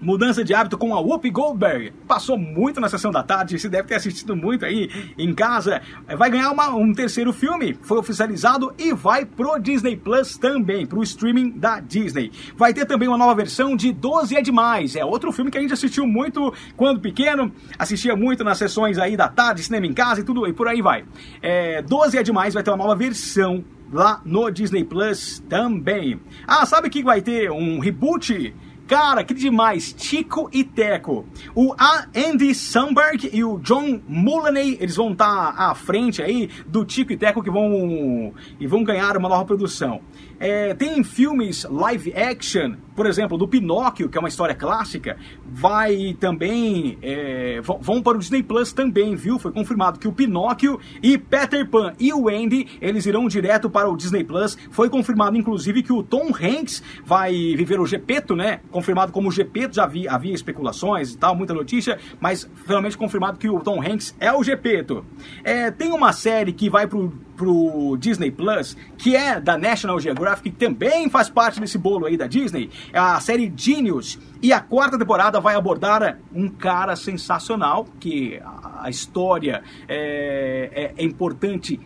Mudança 0.00 0.42
de 0.42 0.54
hábito 0.54 0.78
com 0.78 0.94
a 0.94 1.00
Whoopi 1.00 1.30
Goldberg. 1.30 1.92
Passou 2.08 2.38
muito 2.38 2.80
na 2.80 2.88
sessão 2.88 3.10
da 3.10 3.22
tarde, 3.22 3.58
você 3.58 3.68
deve 3.68 3.88
ter 3.88 3.96
assistido 3.96 4.34
muito 4.34 4.64
aí 4.64 4.88
em 5.18 5.34
casa. 5.34 5.82
Vai 6.16 6.30
ganhar 6.30 6.50
uma, 6.50 6.74
um 6.74 6.92
terceiro 6.92 7.32
filme, 7.32 7.76
foi 7.82 7.98
oficializado 7.98 8.72
e 8.78 8.94
vai 8.94 9.26
pro 9.26 9.58
Disney 9.58 9.96
Plus 9.96 10.38
também, 10.38 10.86
pro 10.86 11.02
streaming 11.02 11.50
da 11.50 11.80
Disney. 11.80 12.32
Vai 12.56 12.72
ter 12.72 12.86
também 12.86 13.08
uma 13.08 13.18
nova 13.18 13.34
versão 13.34 13.76
de 13.76 13.92
12 13.92 14.36
é 14.36 14.40
Demais. 14.40 14.96
É 14.96 15.04
outro 15.04 15.30
filme 15.32 15.50
que 15.50 15.58
a 15.58 15.60
gente 15.60 15.74
assistiu 15.74 16.06
muito 16.06 16.52
quando 16.76 17.00
pequeno, 17.00 17.52
assistia 17.78 18.16
muito 18.16 18.42
nas 18.42 18.56
sessões 18.56 18.98
aí 18.98 19.16
da 19.16 19.28
tarde, 19.28 19.62
cinema 19.62 19.86
em 19.86 19.92
casa 19.92 20.22
e 20.22 20.24
tudo, 20.24 20.46
e 20.46 20.52
por 20.52 20.66
aí 20.66 20.80
vai. 20.80 21.04
É, 21.42 21.82
12 21.82 22.16
é 22.16 22.22
Demais 22.22 22.54
vai 22.54 22.62
ter 22.62 22.70
uma 22.70 22.78
nova 22.78 22.94
versão 22.94 23.62
lá 23.92 24.20
no 24.24 24.50
Disney 24.50 24.84
Plus 24.84 25.42
também. 25.48 26.20
Ah, 26.46 26.64
sabe 26.64 26.88
que 26.88 27.02
vai 27.02 27.20
ter 27.20 27.50
um 27.50 27.78
reboot? 27.78 28.54
Cara, 28.90 29.22
que 29.22 29.32
demais! 29.32 29.92
Tico 29.92 30.50
e 30.52 30.64
Teco. 30.64 31.24
O 31.54 31.76
Andy 32.12 32.52
Samberg 32.52 33.30
e 33.32 33.44
o 33.44 33.56
John 33.60 34.00
Mulaney, 34.08 34.78
eles 34.80 34.96
vão 34.96 35.12
estar 35.12 35.54
tá 35.54 35.70
à 35.70 35.74
frente 35.76 36.20
aí 36.20 36.50
do 36.66 36.84
Tico 36.84 37.12
e 37.12 37.16
Teco 37.16 37.40
que 37.40 37.52
vão, 37.52 38.34
e 38.58 38.66
vão 38.66 38.82
ganhar 38.82 39.16
uma 39.16 39.28
nova 39.28 39.44
produção. 39.44 40.00
É, 40.40 40.72
tem 40.72 41.04
filmes 41.04 41.64
live 41.64 42.14
action, 42.14 42.76
por 42.96 43.04
exemplo, 43.04 43.36
do 43.36 43.46
Pinóquio, 43.46 44.08
que 44.08 44.16
é 44.16 44.20
uma 44.20 44.28
história 44.28 44.54
clássica, 44.54 45.18
vai 45.46 46.16
também. 46.18 46.98
É, 47.02 47.60
vão 47.60 48.02
para 48.02 48.16
o 48.16 48.18
Disney 48.18 48.42
Plus 48.42 48.72
também, 48.72 49.14
viu? 49.14 49.38
Foi 49.38 49.52
confirmado 49.52 49.98
que 49.98 50.08
o 50.08 50.12
Pinóquio 50.12 50.80
e 51.02 51.18
Peter 51.18 51.68
Pan 51.68 51.92
e 51.98 52.10
o 52.12 52.28
Andy 52.28 52.66
eles 52.80 53.04
irão 53.04 53.28
direto 53.28 53.68
para 53.68 53.90
o 53.90 53.96
Disney 53.96 54.24
Plus. 54.24 54.56
Foi 54.70 54.88
confirmado, 54.88 55.36
inclusive, 55.36 55.82
que 55.82 55.92
o 55.92 56.02
Tom 56.02 56.28
Hanks 56.28 56.82
vai 57.04 57.32
viver 57.32 57.78
o 57.78 57.86
Gepeto, 57.86 58.34
né? 58.34 58.60
Confirmado 58.70 59.12
como 59.12 59.28
o 59.28 59.32
Gepeto, 59.32 59.76
já 59.76 59.84
havia, 59.84 60.10
havia 60.10 60.32
especulações 60.32 61.12
e 61.12 61.18
tal, 61.18 61.36
muita 61.36 61.52
notícia, 61.52 61.98
mas 62.18 62.50
finalmente 62.66 62.96
confirmado 62.96 63.38
que 63.38 63.48
o 63.48 63.60
Tom 63.60 63.82
Hanks 63.82 64.16
é 64.18 64.32
o 64.32 64.42
Gepeto. 64.42 65.04
É, 65.44 65.70
tem 65.70 65.92
uma 65.92 66.12
série 66.12 66.52
que 66.52 66.70
vai 66.70 66.86
pro 66.86 67.12
pro 67.40 67.96
Disney 67.98 68.30
Plus, 68.30 68.76
que 68.98 69.16
é 69.16 69.40
da 69.40 69.56
National 69.56 69.98
Geographic, 69.98 70.50
que 70.50 70.56
também 70.56 71.08
faz 71.08 71.30
parte 71.30 71.58
desse 71.58 71.78
bolo 71.78 72.04
aí 72.04 72.14
da 72.14 72.26
Disney, 72.26 72.68
a 72.92 73.18
série 73.18 73.50
Genius. 73.56 74.18
E 74.42 74.52
a 74.52 74.60
quarta 74.60 74.98
temporada 74.98 75.40
vai 75.40 75.54
abordar 75.54 76.18
um 76.34 76.48
cara 76.48 76.96
sensacional, 76.96 77.86
que 77.98 78.40
a 78.80 78.88
história 78.88 79.62
é, 79.86 80.92
é, 80.96 81.02
é 81.02 81.04
importante 81.04 81.78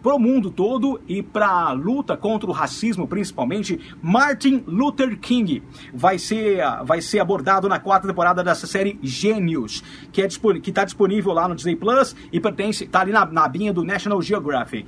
para 0.00 0.14
o 0.14 0.18
mundo 0.18 0.50
todo 0.50 1.00
e 1.08 1.22
para 1.22 1.48
a 1.48 1.72
luta 1.72 2.16
contra 2.16 2.48
o 2.48 2.52
racismo, 2.52 3.08
principalmente, 3.08 3.80
Martin 4.00 4.62
Luther 4.66 5.18
King 5.18 5.62
vai 5.92 6.18
ser, 6.18 6.62
vai 6.84 7.00
ser 7.00 7.18
abordado 7.18 7.68
na 7.68 7.80
quarta 7.80 8.06
temporada 8.06 8.44
dessa 8.44 8.68
série 8.68 8.98
Gênios, 9.02 9.82
que 10.12 10.22
é 10.22 10.26
está 10.26 10.84
disponível 10.84 11.32
lá 11.32 11.48
no 11.48 11.56
Disney 11.56 11.74
Plus 11.74 12.14
e 12.32 12.38
pertence 12.38 12.84
está 12.84 13.00
ali 13.00 13.10
na, 13.10 13.26
na 13.26 13.44
abinha 13.44 13.72
do 13.72 13.82
National 13.82 14.22
Geographic. 14.22 14.87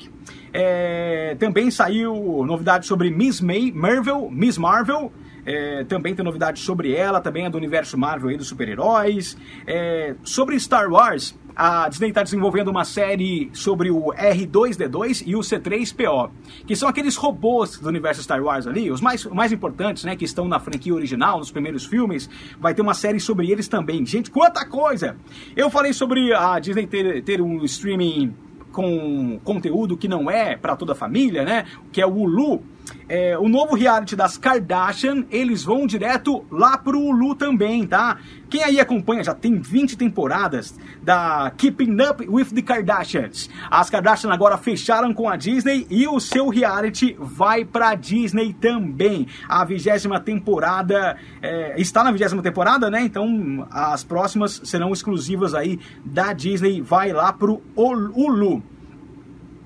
É, 0.52 1.36
também 1.38 1.70
saiu 1.70 2.44
novidade 2.44 2.86
sobre 2.86 3.10
Miss 3.10 3.40
May, 3.40 3.70
Marvel, 3.72 4.30
Miss 4.30 4.58
Marvel. 4.58 5.12
É, 5.44 5.84
também 5.84 6.14
tem 6.14 6.24
novidade 6.24 6.60
sobre 6.60 6.94
ela, 6.94 7.20
também 7.20 7.46
é 7.46 7.50
do 7.50 7.56
universo 7.56 7.96
Marvel 7.96 8.30
e 8.30 8.36
dos 8.36 8.46
super-heróis. 8.48 9.36
É, 9.66 10.14
sobre 10.22 10.58
Star 10.60 10.90
Wars, 10.90 11.34
a 11.56 11.88
Disney 11.88 12.08
está 12.08 12.22
desenvolvendo 12.22 12.68
uma 12.68 12.84
série 12.84 13.50
sobre 13.52 13.90
o 13.90 14.12
R2D2 14.12 15.22
e 15.26 15.34
o 15.34 15.40
C3PO, 15.40 16.30
que 16.66 16.76
são 16.76 16.88
aqueles 16.88 17.16
robôs 17.16 17.78
do 17.78 17.88
universo 17.88 18.22
Star 18.22 18.42
Wars 18.42 18.66
ali, 18.66 18.90
os 18.90 19.00
mais, 19.00 19.24
mais 19.26 19.52
importantes, 19.52 20.04
né, 20.04 20.14
que 20.14 20.24
estão 20.24 20.46
na 20.46 20.60
franquia 20.60 20.94
original, 20.94 21.38
nos 21.38 21.50
primeiros 21.50 21.84
filmes. 21.84 22.28
Vai 22.58 22.74
ter 22.74 22.82
uma 22.82 22.94
série 22.94 23.18
sobre 23.18 23.50
eles 23.50 23.66
também. 23.66 24.04
Gente, 24.04 24.30
quanta 24.30 24.64
coisa! 24.66 25.16
Eu 25.56 25.70
falei 25.70 25.92
sobre 25.92 26.32
a 26.34 26.58
Disney 26.58 26.86
ter, 26.86 27.22
ter 27.22 27.40
um 27.40 27.64
streaming 27.64 28.34
com 28.72 29.38
conteúdo 29.44 29.96
que 29.96 30.08
não 30.08 30.30
é 30.30 30.56
para 30.56 30.76
toda 30.76 30.92
a 30.92 30.96
família, 30.96 31.44
né? 31.44 31.66
Que 31.92 32.00
é 32.00 32.06
o 32.06 32.10
Hulu. 32.12 32.62
É, 33.10 33.36
o 33.36 33.48
novo 33.48 33.74
reality 33.74 34.14
das 34.14 34.38
Kardashian, 34.38 35.24
eles 35.32 35.64
vão 35.64 35.84
direto 35.84 36.44
lá 36.48 36.78
pro 36.78 36.96
Hulu 36.96 37.34
também, 37.34 37.84
tá? 37.84 38.18
Quem 38.48 38.62
aí 38.62 38.78
acompanha, 38.78 39.24
já 39.24 39.34
tem 39.34 39.58
20 39.58 39.98
temporadas 39.98 40.78
da 41.02 41.52
Keeping 41.56 41.96
Up 42.08 42.24
with 42.28 42.54
the 42.54 42.62
Kardashians. 42.62 43.50
As 43.68 43.90
Kardashian 43.90 44.32
agora 44.32 44.56
fecharam 44.56 45.12
com 45.12 45.28
a 45.28 45.34
Disney 45.34 45.88
e 45.90 46.06
o 46.06 46.20
seu 46.20 46.48
reality 46.48 47.16
vai 47.18 47.64
pra 47.64 47.96
Disney 47.96 48.52
também. 48.52 49.26
A 49.48 49.64
vigésima 49.64 50.20
temporada 50.20 51.16
é, 51.42 51.80
está 51.80 52.04
na 52.04 52.12
vigésima 52.12 52.42
temporada, 52.42 52.88
né? 52.88 53.02
Então 53.02 53.66
as 53.72 54.04
próximas 54.04 54.60
serão 54.62 54.92
exclusivas 54.92 55.52
aí 55.52 55.80
da 56.04 56.32
Disney. 56.32 56.80
Vai 56.80 57.12
lá 57.12 57.32
pro 57.32 57.60
Hulu. 57.74 58.62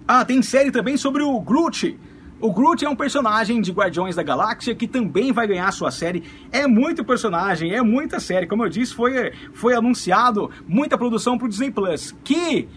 Ah, 0.09 0.25
tem 0.25 0.41
série 0.41 0.71
também 0.71 0.97
sobre 0.97 1.23
o 1.23 1.39
Groot. 1.41 1.99
O 2.41 2.53
Groot 2.53 2.85
é 2.85 2.89
um 2.89 2.97
personagem 2.97 3.61
de 3.61 3.73
Guardiões 3.73 4.17
da 4.17 4.23
Galáxia 4.23 4.75
que 4.75 4.87
também 4.87 5.33
vai 5.33 5.47
ganhar 5.47 5.71
sua 5.73 5.91
série. 5.91 6.25
É 6.53 6.67
muito 6.67 7.05
personagem, 7.05 7.73
é 7.73 7.81
muita 7.81 8.21
série. 8.21 8.47
Como 8.47 8.65
eu 8.65 8.69
disse, 8.69 8.95
foi, 8.95 9.33
foi 9.53 9.75
anunciado 9.75 10.51
muita 10.67 10.99
produção 10.99 11.39
pro 11.39 11.49
Disney 11.49 11.71
Plus. 11.71 12.15
Que 12.25 12.69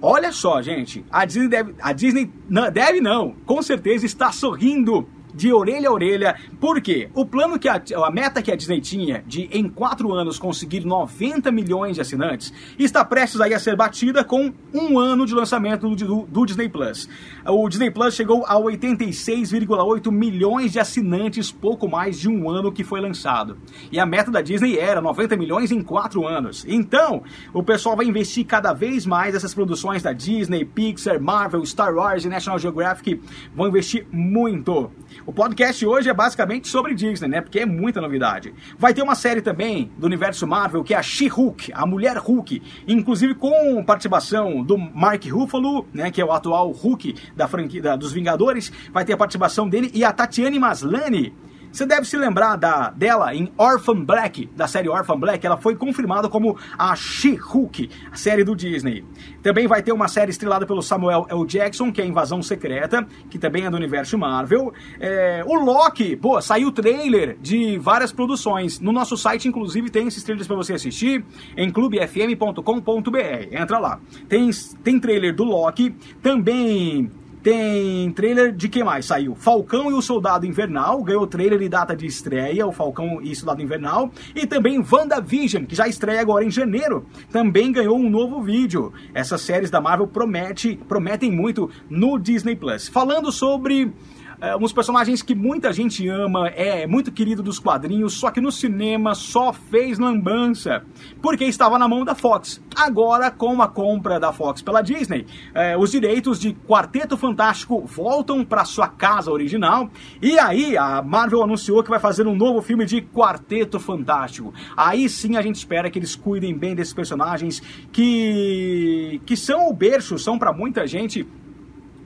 Olha 0.00 0.30
só, 0.30 0.62
gente, 0.62 1.04
a 1.10 1.24
Disney 1.24 1.48
deve, 1.48 1.74
a 1.80 1.92
Disney 1.92 2.30
não, 2.48 2.70
deve 2.70 3.00
não, 3.00 3.32
com 3.44 3.60
certeza 3.60 4.06
está 4.06 4.30
sorrindo 4.30 5.08
de 5.34 5.52
orelha 5.52 5.88
a 5.88 5.92
orelha. 5.92 6.36
Por 6.60 6.80
quê? 6.80 7.08
O 7.14 7.24
plano 7.24 7.58
que 7.58 7.68
a, 7.68 7.80
a 8.04 8.10
meta 8.10 8.42
que 8.42 8.50
a 8.50 8.56
Disney 8.56 8.80
tinha 8.80 9.22
de 9.26 9.48
em 9.52 9.68
quatro 9.68 10.12
anos 10.12 10.38
conseguir 10.38 10.84
90 10.84 11.50
milhões 11.50 11.96
de 11.96 12.00
assinantes 12.00 12.52
está 12.78 13.04
prestes 13.04 13.40
aí 13.40 13.54
a 13.54 13.58
ser 13.58 13.76
batida 13.76 14.24
com 14.24 14.52
um 14.72 14.98
ano 14.98 15.26
de 15.26 15.34
lançamento 15.34 15.94
do, 15.94 16.26
do, 16.26 16.46
Disney 16.46 16.68
Plus. 16.68 17.08
O 17.46 17.68
Disney 17.68 17.90
Plus 17.90 18.14
chegou 18.14 18.44
a 18.46 18.54
86,8 18.54 20.10
milhões 20.10 20.72
de 20.72 20.80
assinantes 20.80 21.50
pouco 21.50 21.88
mais 21.88 22.18
de 22.18 22.28
um 22.28 22.50
ano 22.50 22.72
que 22.72 22.84
foi 22.84 23.00
lançado. 23.00 23.58
E 23.90 23.98
a 23.98 24.06
meta 24.06 24.30
da 24.30 24.40
Disney 24.40 24.78
era 24.78 25.00
90 25.00 25.36
milhões 25.36 25.70
em 25.70 25.82
quatro 25.82 26.26
anos. 26.26 26.64
Então, 26.68 27.22
o 27.52 27.62
pessoal 27.62 27.96
vai 27.96 28.06
investir 28.06 28.44
cada 28.44 28.72
vez 28.72 29.06
mais 29.06 29.34
nessas 29.34 29.54
produções 29.54 30.02
da 30.02 30.12
Disney, 30.12 30.64
Pixar, 30.64 31.20
Marvel, 31.20 31.64
Star 31.64 31.94
Wars 31.94 32.24
e 32.24 32.28
National 32.28 32.58
Geographic 32.58 33.20
vão 33.54 33.68
investir 33.68 34.06
muito. 34.10 34.90
O 35.28 35.32
podcast 35.32 35.84
hoje 35.84 36.08
é 36.08 36.14
basicamente 36.14 36.68
sobre 36.68 36.94
Disney, 36.94 37.28
né? 37.28 37.42
Porque 37.42 37.58
é 37.58 37.66
muita 37.66 38.00
novidade. 38.00 38.54
Vai 38.78 38.94
ter 38.94 39.02
uma 39.02 39.14
série 39.14 39.42
também 39.42 39.92
do 39.98 40.06
universo 40.06 40.46
Marvel 40.46 40.82
que 40.82 40.94
é 40.94 40.96
a 40.96 41.02
She-Hulk, 41.02 41.70
a 41.74 41.84
Mulher 41.84 42.16
Hulk, 42.16 42.62
inclusive 42.88 43.34
com 43.34 43.84
participação 43.84 44.62
do 44.64 44.78
Mark 44.78 45.22
Ruffalo, 45.26 45.86
né? 45.92 46.10
Que 46.10 46.22
é 46.22 46.24
o 46.24 46.32
atual 46.32 46.70
Hulk 46.70 47.14
da 47.36 47.46
franquia 47.46 47.94
dos 47.94 48.10
Vingadores. 48.10 48.72
Vai 48.90 49.04
ter 49.04 49.12
a 49.12 49.18
participação 49.18 49.68
dele 49.68 49.90
e 49.92 50.02
a 50.02 50.14
Tatiane 50.14 50.58
Maslany 50.58 51.34
você 51.78 51.86
deve 51.86 52.08
se 52.08 52.16
lembrar 52.16 52.56
da, 52.56 52.90
dela 52.90 53.32
em 53.32 53.52
Orphan 53.56 54.04
Black, 54.04 54.50
da 54.56 54.66
série 54.66 54.88
Orphan 54.88 55.16
Black. 55.16 55.46
Ela 55.46 55.56
foi 55.56 55.76
confirmada 55.76 56.28
como 56.28 56.58
a 56.76 56.96
She-Hulk, 56.96 57.88
a 58.10 58.16
série 58.16 58.42
do 58.42 58.56
Disney. 58.56 59.04
Também 59.44 59.68
vai 59.68 59.80
ter 59.80 59.92
uma 59.92 60.08
série 60.08 60.32
estrelada 60.32 60.66
pelo 60.66 60.82
Samuel 60.82 61.28
L. 61.30 61.46
Jackson, 61.46 61.92
que 61.92 62.02
é 62.02 62.04
Invasão 62.04 62.42
Secreta, 62.42 63.06
que 63.30 63.38
também 63.38 63.64
é 63.64 63.70
do 63.70 63.76
universo 63.76 64.18
Marvel. 64.18 64.74
É, 64.98 65.44
o 65.46 65.54
Loki, 65.54 66.16
pô, 66.16 66.40
saiu 66.40 66.72
trailer 66.72 67.38
de 67.40 67.78
várias 67.78 68.10
produções. 68.10 68.80
No 68.80 68.90
nosso 68.90 69.16
site, 69.16 69.46
inclusive, 69.46 69.88
tem 69.88 70.08
esses 70.08 70.24
trailers 70.24 70.48
para 70.48 70.56
você 70.56 70.72
assistir 70.72 71.24
em 71.56 71.70
clubefm.com.br. 71.70 73.52
Entra 73.52 73.78
lá. 73.78 74.00
Tem, 74.28 74.50
tem 74.82 74.98
trailer 74.98 75.32
do 75.32 75.44
Loki, 75.44 75.94
também 76.20 77.08
tem 77.42 78.10
trailer 78.12 78.52
de 78.52 78.68
que 78.68 78.82
mais 78.82 79.06
saiu? 79.06 79.34
Falcão 79.34 79.90
e 79.90 79.94
o 79.94 80.02
Soldado 80.02 80.46
Invernal, 80.46 81.02
ganhou 81.02 81.26
trailer 81.26 81.62
e 81.62 81.68
data 81.68 81.96
de 81.96 82.06
estreia, 82.06 82.66
o 82.66 82.72
Falcão 82.72 83.20
e 83.22 83.32
o 83.32 83.36
Soldado 83.36 83.62
Invernal. 83.62 84.10
E 84.34 84.46
também 84.46 84.80
WandaVision, 84.80 85.64
que 85.64 85.74
já 85.74 85.86
estreia 85.88 86.20
agora 86.20 86.44
em 86.44 86.50
janeiro, 86.50 87.06
também 87.30 87.72
ganhou 87.72 87.96
um 87.96 88.10
novo 88.10 88.42
vídeo. 88.42 88.92
Essas 89.14 89.40
séries 89.40 89.70
da 89.70 89.80
Marvel 89.80 90.06
promete, 90.06 90.78
prometem 90.88 91.30
muito 91.30 91.70
no 91.88 92.18
Disney 92.18 92.56
Plus. 92.56 92.88
Falando 92.88 93.30
sobre 93.30 93.92
é, 94.40 94.56
uns 94.56 94.72
personagens 94.72 95.22
que 95.22 95.34
muita 95.34 95.72
gente 95.72 96.06
ama, 96.08 96.48
é 96.48 96.86
muito 96.86 97.10
querido 97.10 97.42
dos 97.42 97.58
quadrinhos, 97.58 98.14
só 98.14 98.30
que 98.30 98.40
no 98.40 98.52
cinema 98.52 99.14
só 99.14 99.52
fez 99.52 99.98
lambança, 99.98 100.82
porque 101.20 101.44
estava 101.44 101.78
na 101.78 101.88
mão 101.88 102.04
da 102.04 102.14
Fox. 102.14 102.62
Agora, 102.76 103.30
com 103.30 103.60
a 103.60 103.68
compra 103.68 104.20
da 104.20 104.32
Fox 104.32 104.62
pela 104.62 104.80
Disney, 104.80 105.26
é, 105.54 105.76
os 105.76 105.90
direitos 105.90 106.38
de 106.38 106.54
Quarteto 106.54 107.16
Fantástico 107.16 107.84
voltam 107.84 108.44
para 108.44 108.64
sua 108.64 108.88
casa 108.88 109.32
original, 109.32 109.90
e 110.22 110.38
aí 110.38 110.76
a 110.76 111.02
Marvel 111.02 111.42
anunciou 111.42 111.82
que 111.82 111.90
vai 111.90 111.98
fazer 111.98 112.26
um 112.26 112.34
novo 112.34 112.62
filme 112.62 112.84
de 112.84 113.02
Quarteto 113.02 113.80
Fantástico. 113.80 114.54
Aí 114.76 115.08
sim 115.08 115.36
a 115.36 115.42
gente 115.42 115.56
espera 115.56 115.90
que 115.90 115.98
eles 115.98 116.14
cuidem 116.14 116.56
bem 116.56 116.74
desses 116.74 116.94
personagens 116.94 117.60
que, 117.92 119.20
que 119.26 119.36
são 119.36 119.68
o 119.68 119.74
berço, 119.74 120.18
são 120.18 120.38
para 120.38 120.52
muita 120.52 120.86
gente 120.86 121.26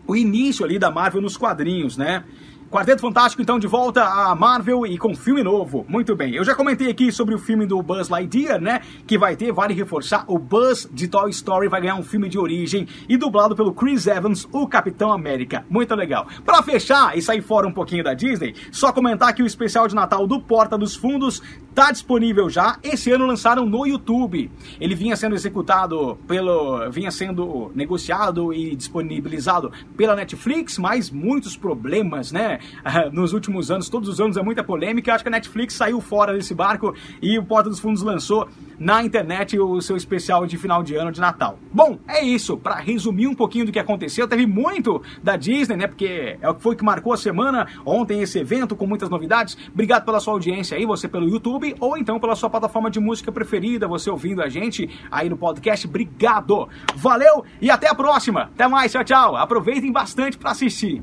o 0.07 0.17
início 0.17 0.65
ali 0.65 0.79
da 0.79 0.91
Marvel 0.91 1.23
nos 1.23 1.37
quadrinhos, 1.37 1.97
né? 1.97 2.25
Quarteto 2.73 3.03
Fantástico, 3.03 3.43
então, 3.43 3.59
de 3.59 3.67
volta 3.67 4.03
à 4.03 4.35
Marvel 4.35 4.87
e 4.87 4.97
com 4.97 5.15
filme 5.15 5.43
novo. 5.43 5.85
Muito 5.87 6.17
bem. 6.17 6.35
Eu 6.35 6.43
já 6.43 6.55
comentei 6.55 6.89
aqui 6.89 7.13
sobre 7.13 7.35
o 7.35 7.39
filme 7.39 7.67
do 7.67 7.83
Buzz 7.83 8.09
Lightyear, 8.09 8.59
né? 8.59 8.81
Que 9.07 9.19
vai 9.19 9.37
ter, 9.37 9.53
vale 9.53 9.75
reforçar, 9.75 10.25
o 10.27 10.39
Buzz 10.39 10.89
de 10.91 11.07
Toy 11.07 11.29
Story 11.29 11.69
vai 11.69 11.83
ganhar 11.83 11.97
um 11.97 12.03
filme 12.03 12.31
de 12.31 12.39
origem 12.39 12.89
e 13.07 13.19
dublado 13.19 13.55
pelo 13.55 13.75
Chris 13.75 14.07
Evans, 14.07 14.49
o 14.51 14.67
Capitão 14.67 15.13
América. 15.13 15.67
Muito 15.69 15.95
legal. 15.95 16.27
Para 16.47 16.63
fechar 16.63 17.15
e 17.15 17.21
sair 17.21 17.43
fora 17.43 17.69
um 17.69 17.73
pouquinho 17.75 18.03
da 18.03 18.15
Disney, 18.15 18.55
só 18.71 18.91
comentar 18.91 19.35
que 19.35 19.43
o 19.43 19.47
especial 19.47 19.87
de 19.87 19.95
Natal 19.95 20.27
do 20.27 20.41
Porta 20.41 20.79
dos 20.79 20.97
Fundos 20.97 21.43
tá 21.75 21.93
disponível 21.93 22.49
já. 22.49 22.79
Esse 22.83 23.11
ano 23.11 23.27
lançaram 23.27 23.67
no 23.67 23.87
YouTube. 23.87 24.51
Ele 24.81 24.95
vinha 24.95 25.15
sendo 25.15 25.35
executado 25.35 26.19
pelo. 26.27 26.91
vinha 26.91 27.11
sendo 27.11 27.71
negociado 27.75 28.51
e 28.55 28.75
disponibilizado 28.75 29.71
pela 29.95 30.17
Netflix, 30.17 30.79
mas 30.79 31.11
muitos 31.11 31.55
problemas, 31.55 32.33
né? 32.33 32.61
nos 33.13 33.33
últimos 33.33 33.71
anos, 33.71 33.89
todos 33.89 34.09
os 34.09 34.21
anos 34.21 34.37
é 34.37 34.43
muita 34.43 34.63
polêmica. 34.63 35.15
Acho 35.15 35.25
que 35.25 35.29
a 35.29 35.33
Netflix 35.33 35.75
saiu 35.75 36.01
fora 36.01 36.33
desse 36.33 36.55
barco 36.55 36.95
e 37.21 37.39
o 37.39 37.45
Porta 37.45 37.69
dos 37.69 37.79
Fundos 37.79 38.03
lançou 38.03 38.49
na 38.79 39.03
internet 39.03 39.59
o 39.59 39.81
seu 39.81 39.97
especial 39.97 40.47
de 40.47 40.57
final 40.57 40.83
de 40.83 40.95
ano 40.95 41.13
de 41.13 41.21
Natal. 41.21 41.59
Bom, 41.73 41.99
é 42.09 42.25
isso. 42.25 42.57
Para 42.57 42.77
resumir 42.77 43.27
um 43.27 43.35
pouquinho 43.35 43.67
do 43.67 43.73
que 43.73 43.79
aconteceu, 43.79 44.27
teve 44.27 44.47
muito 44.47 45.03
da 45.23 45.37
Disney, 45.37 45.77
né? 45.77 45.87
Porque 45.87 46.37
é 46.41 46.49
o 46.49 46.55
que 46.55 46.63
foi 46.63 46.75
que 46.77 46.85
marcou 46.85 47.13
a 47.13 47.17
semana. 47.17 47.67
Ontem 47.85 48.21
esse 48.23 48.39
evento 48.39 48.75
com 48.75 48.87
muitas 48.87 49.09
novidades. 49.09 49.57
Obrigado 49.73 50.05
pela 50.05 50.21
sua 50.21 50.35
audiência 50.35 50.77
aí, 50.77 50.85
você 50.85 51.09
pelo 51.09 51.29
YouTube 51.29 51.75
ou 51.81 51.97
então 51.97 52.19
pela 52.19 52.35
sua 52.35 52.51
plataforma 52.51 52.91
de 52.91 53.01
música 53.01 53.31
preferida, 53.31 53.87
você 53.87 54.11
ouvindo 54.11 54.43
a 54.43 54.49
gente 54.49 54.89
aí 55.11 55.29
no 55.29 55.37
podcast. 55.37 55.87
Obrigado. 55.87 56.69
Valeu 56.95 57.45
e 57.61 57.71
até 57.71 57.89
a 57.89 57.95
próxima. 57.95 58.43
Até 58.55 58.67
mais, 58.69 58.93
tchau, 58.93 59.05
tchau. 59.05 59.37
Aproveitem 59.37 59.93
bastante 59.93 60.37
para 60.39 60.51
assistir. 60.51 61.03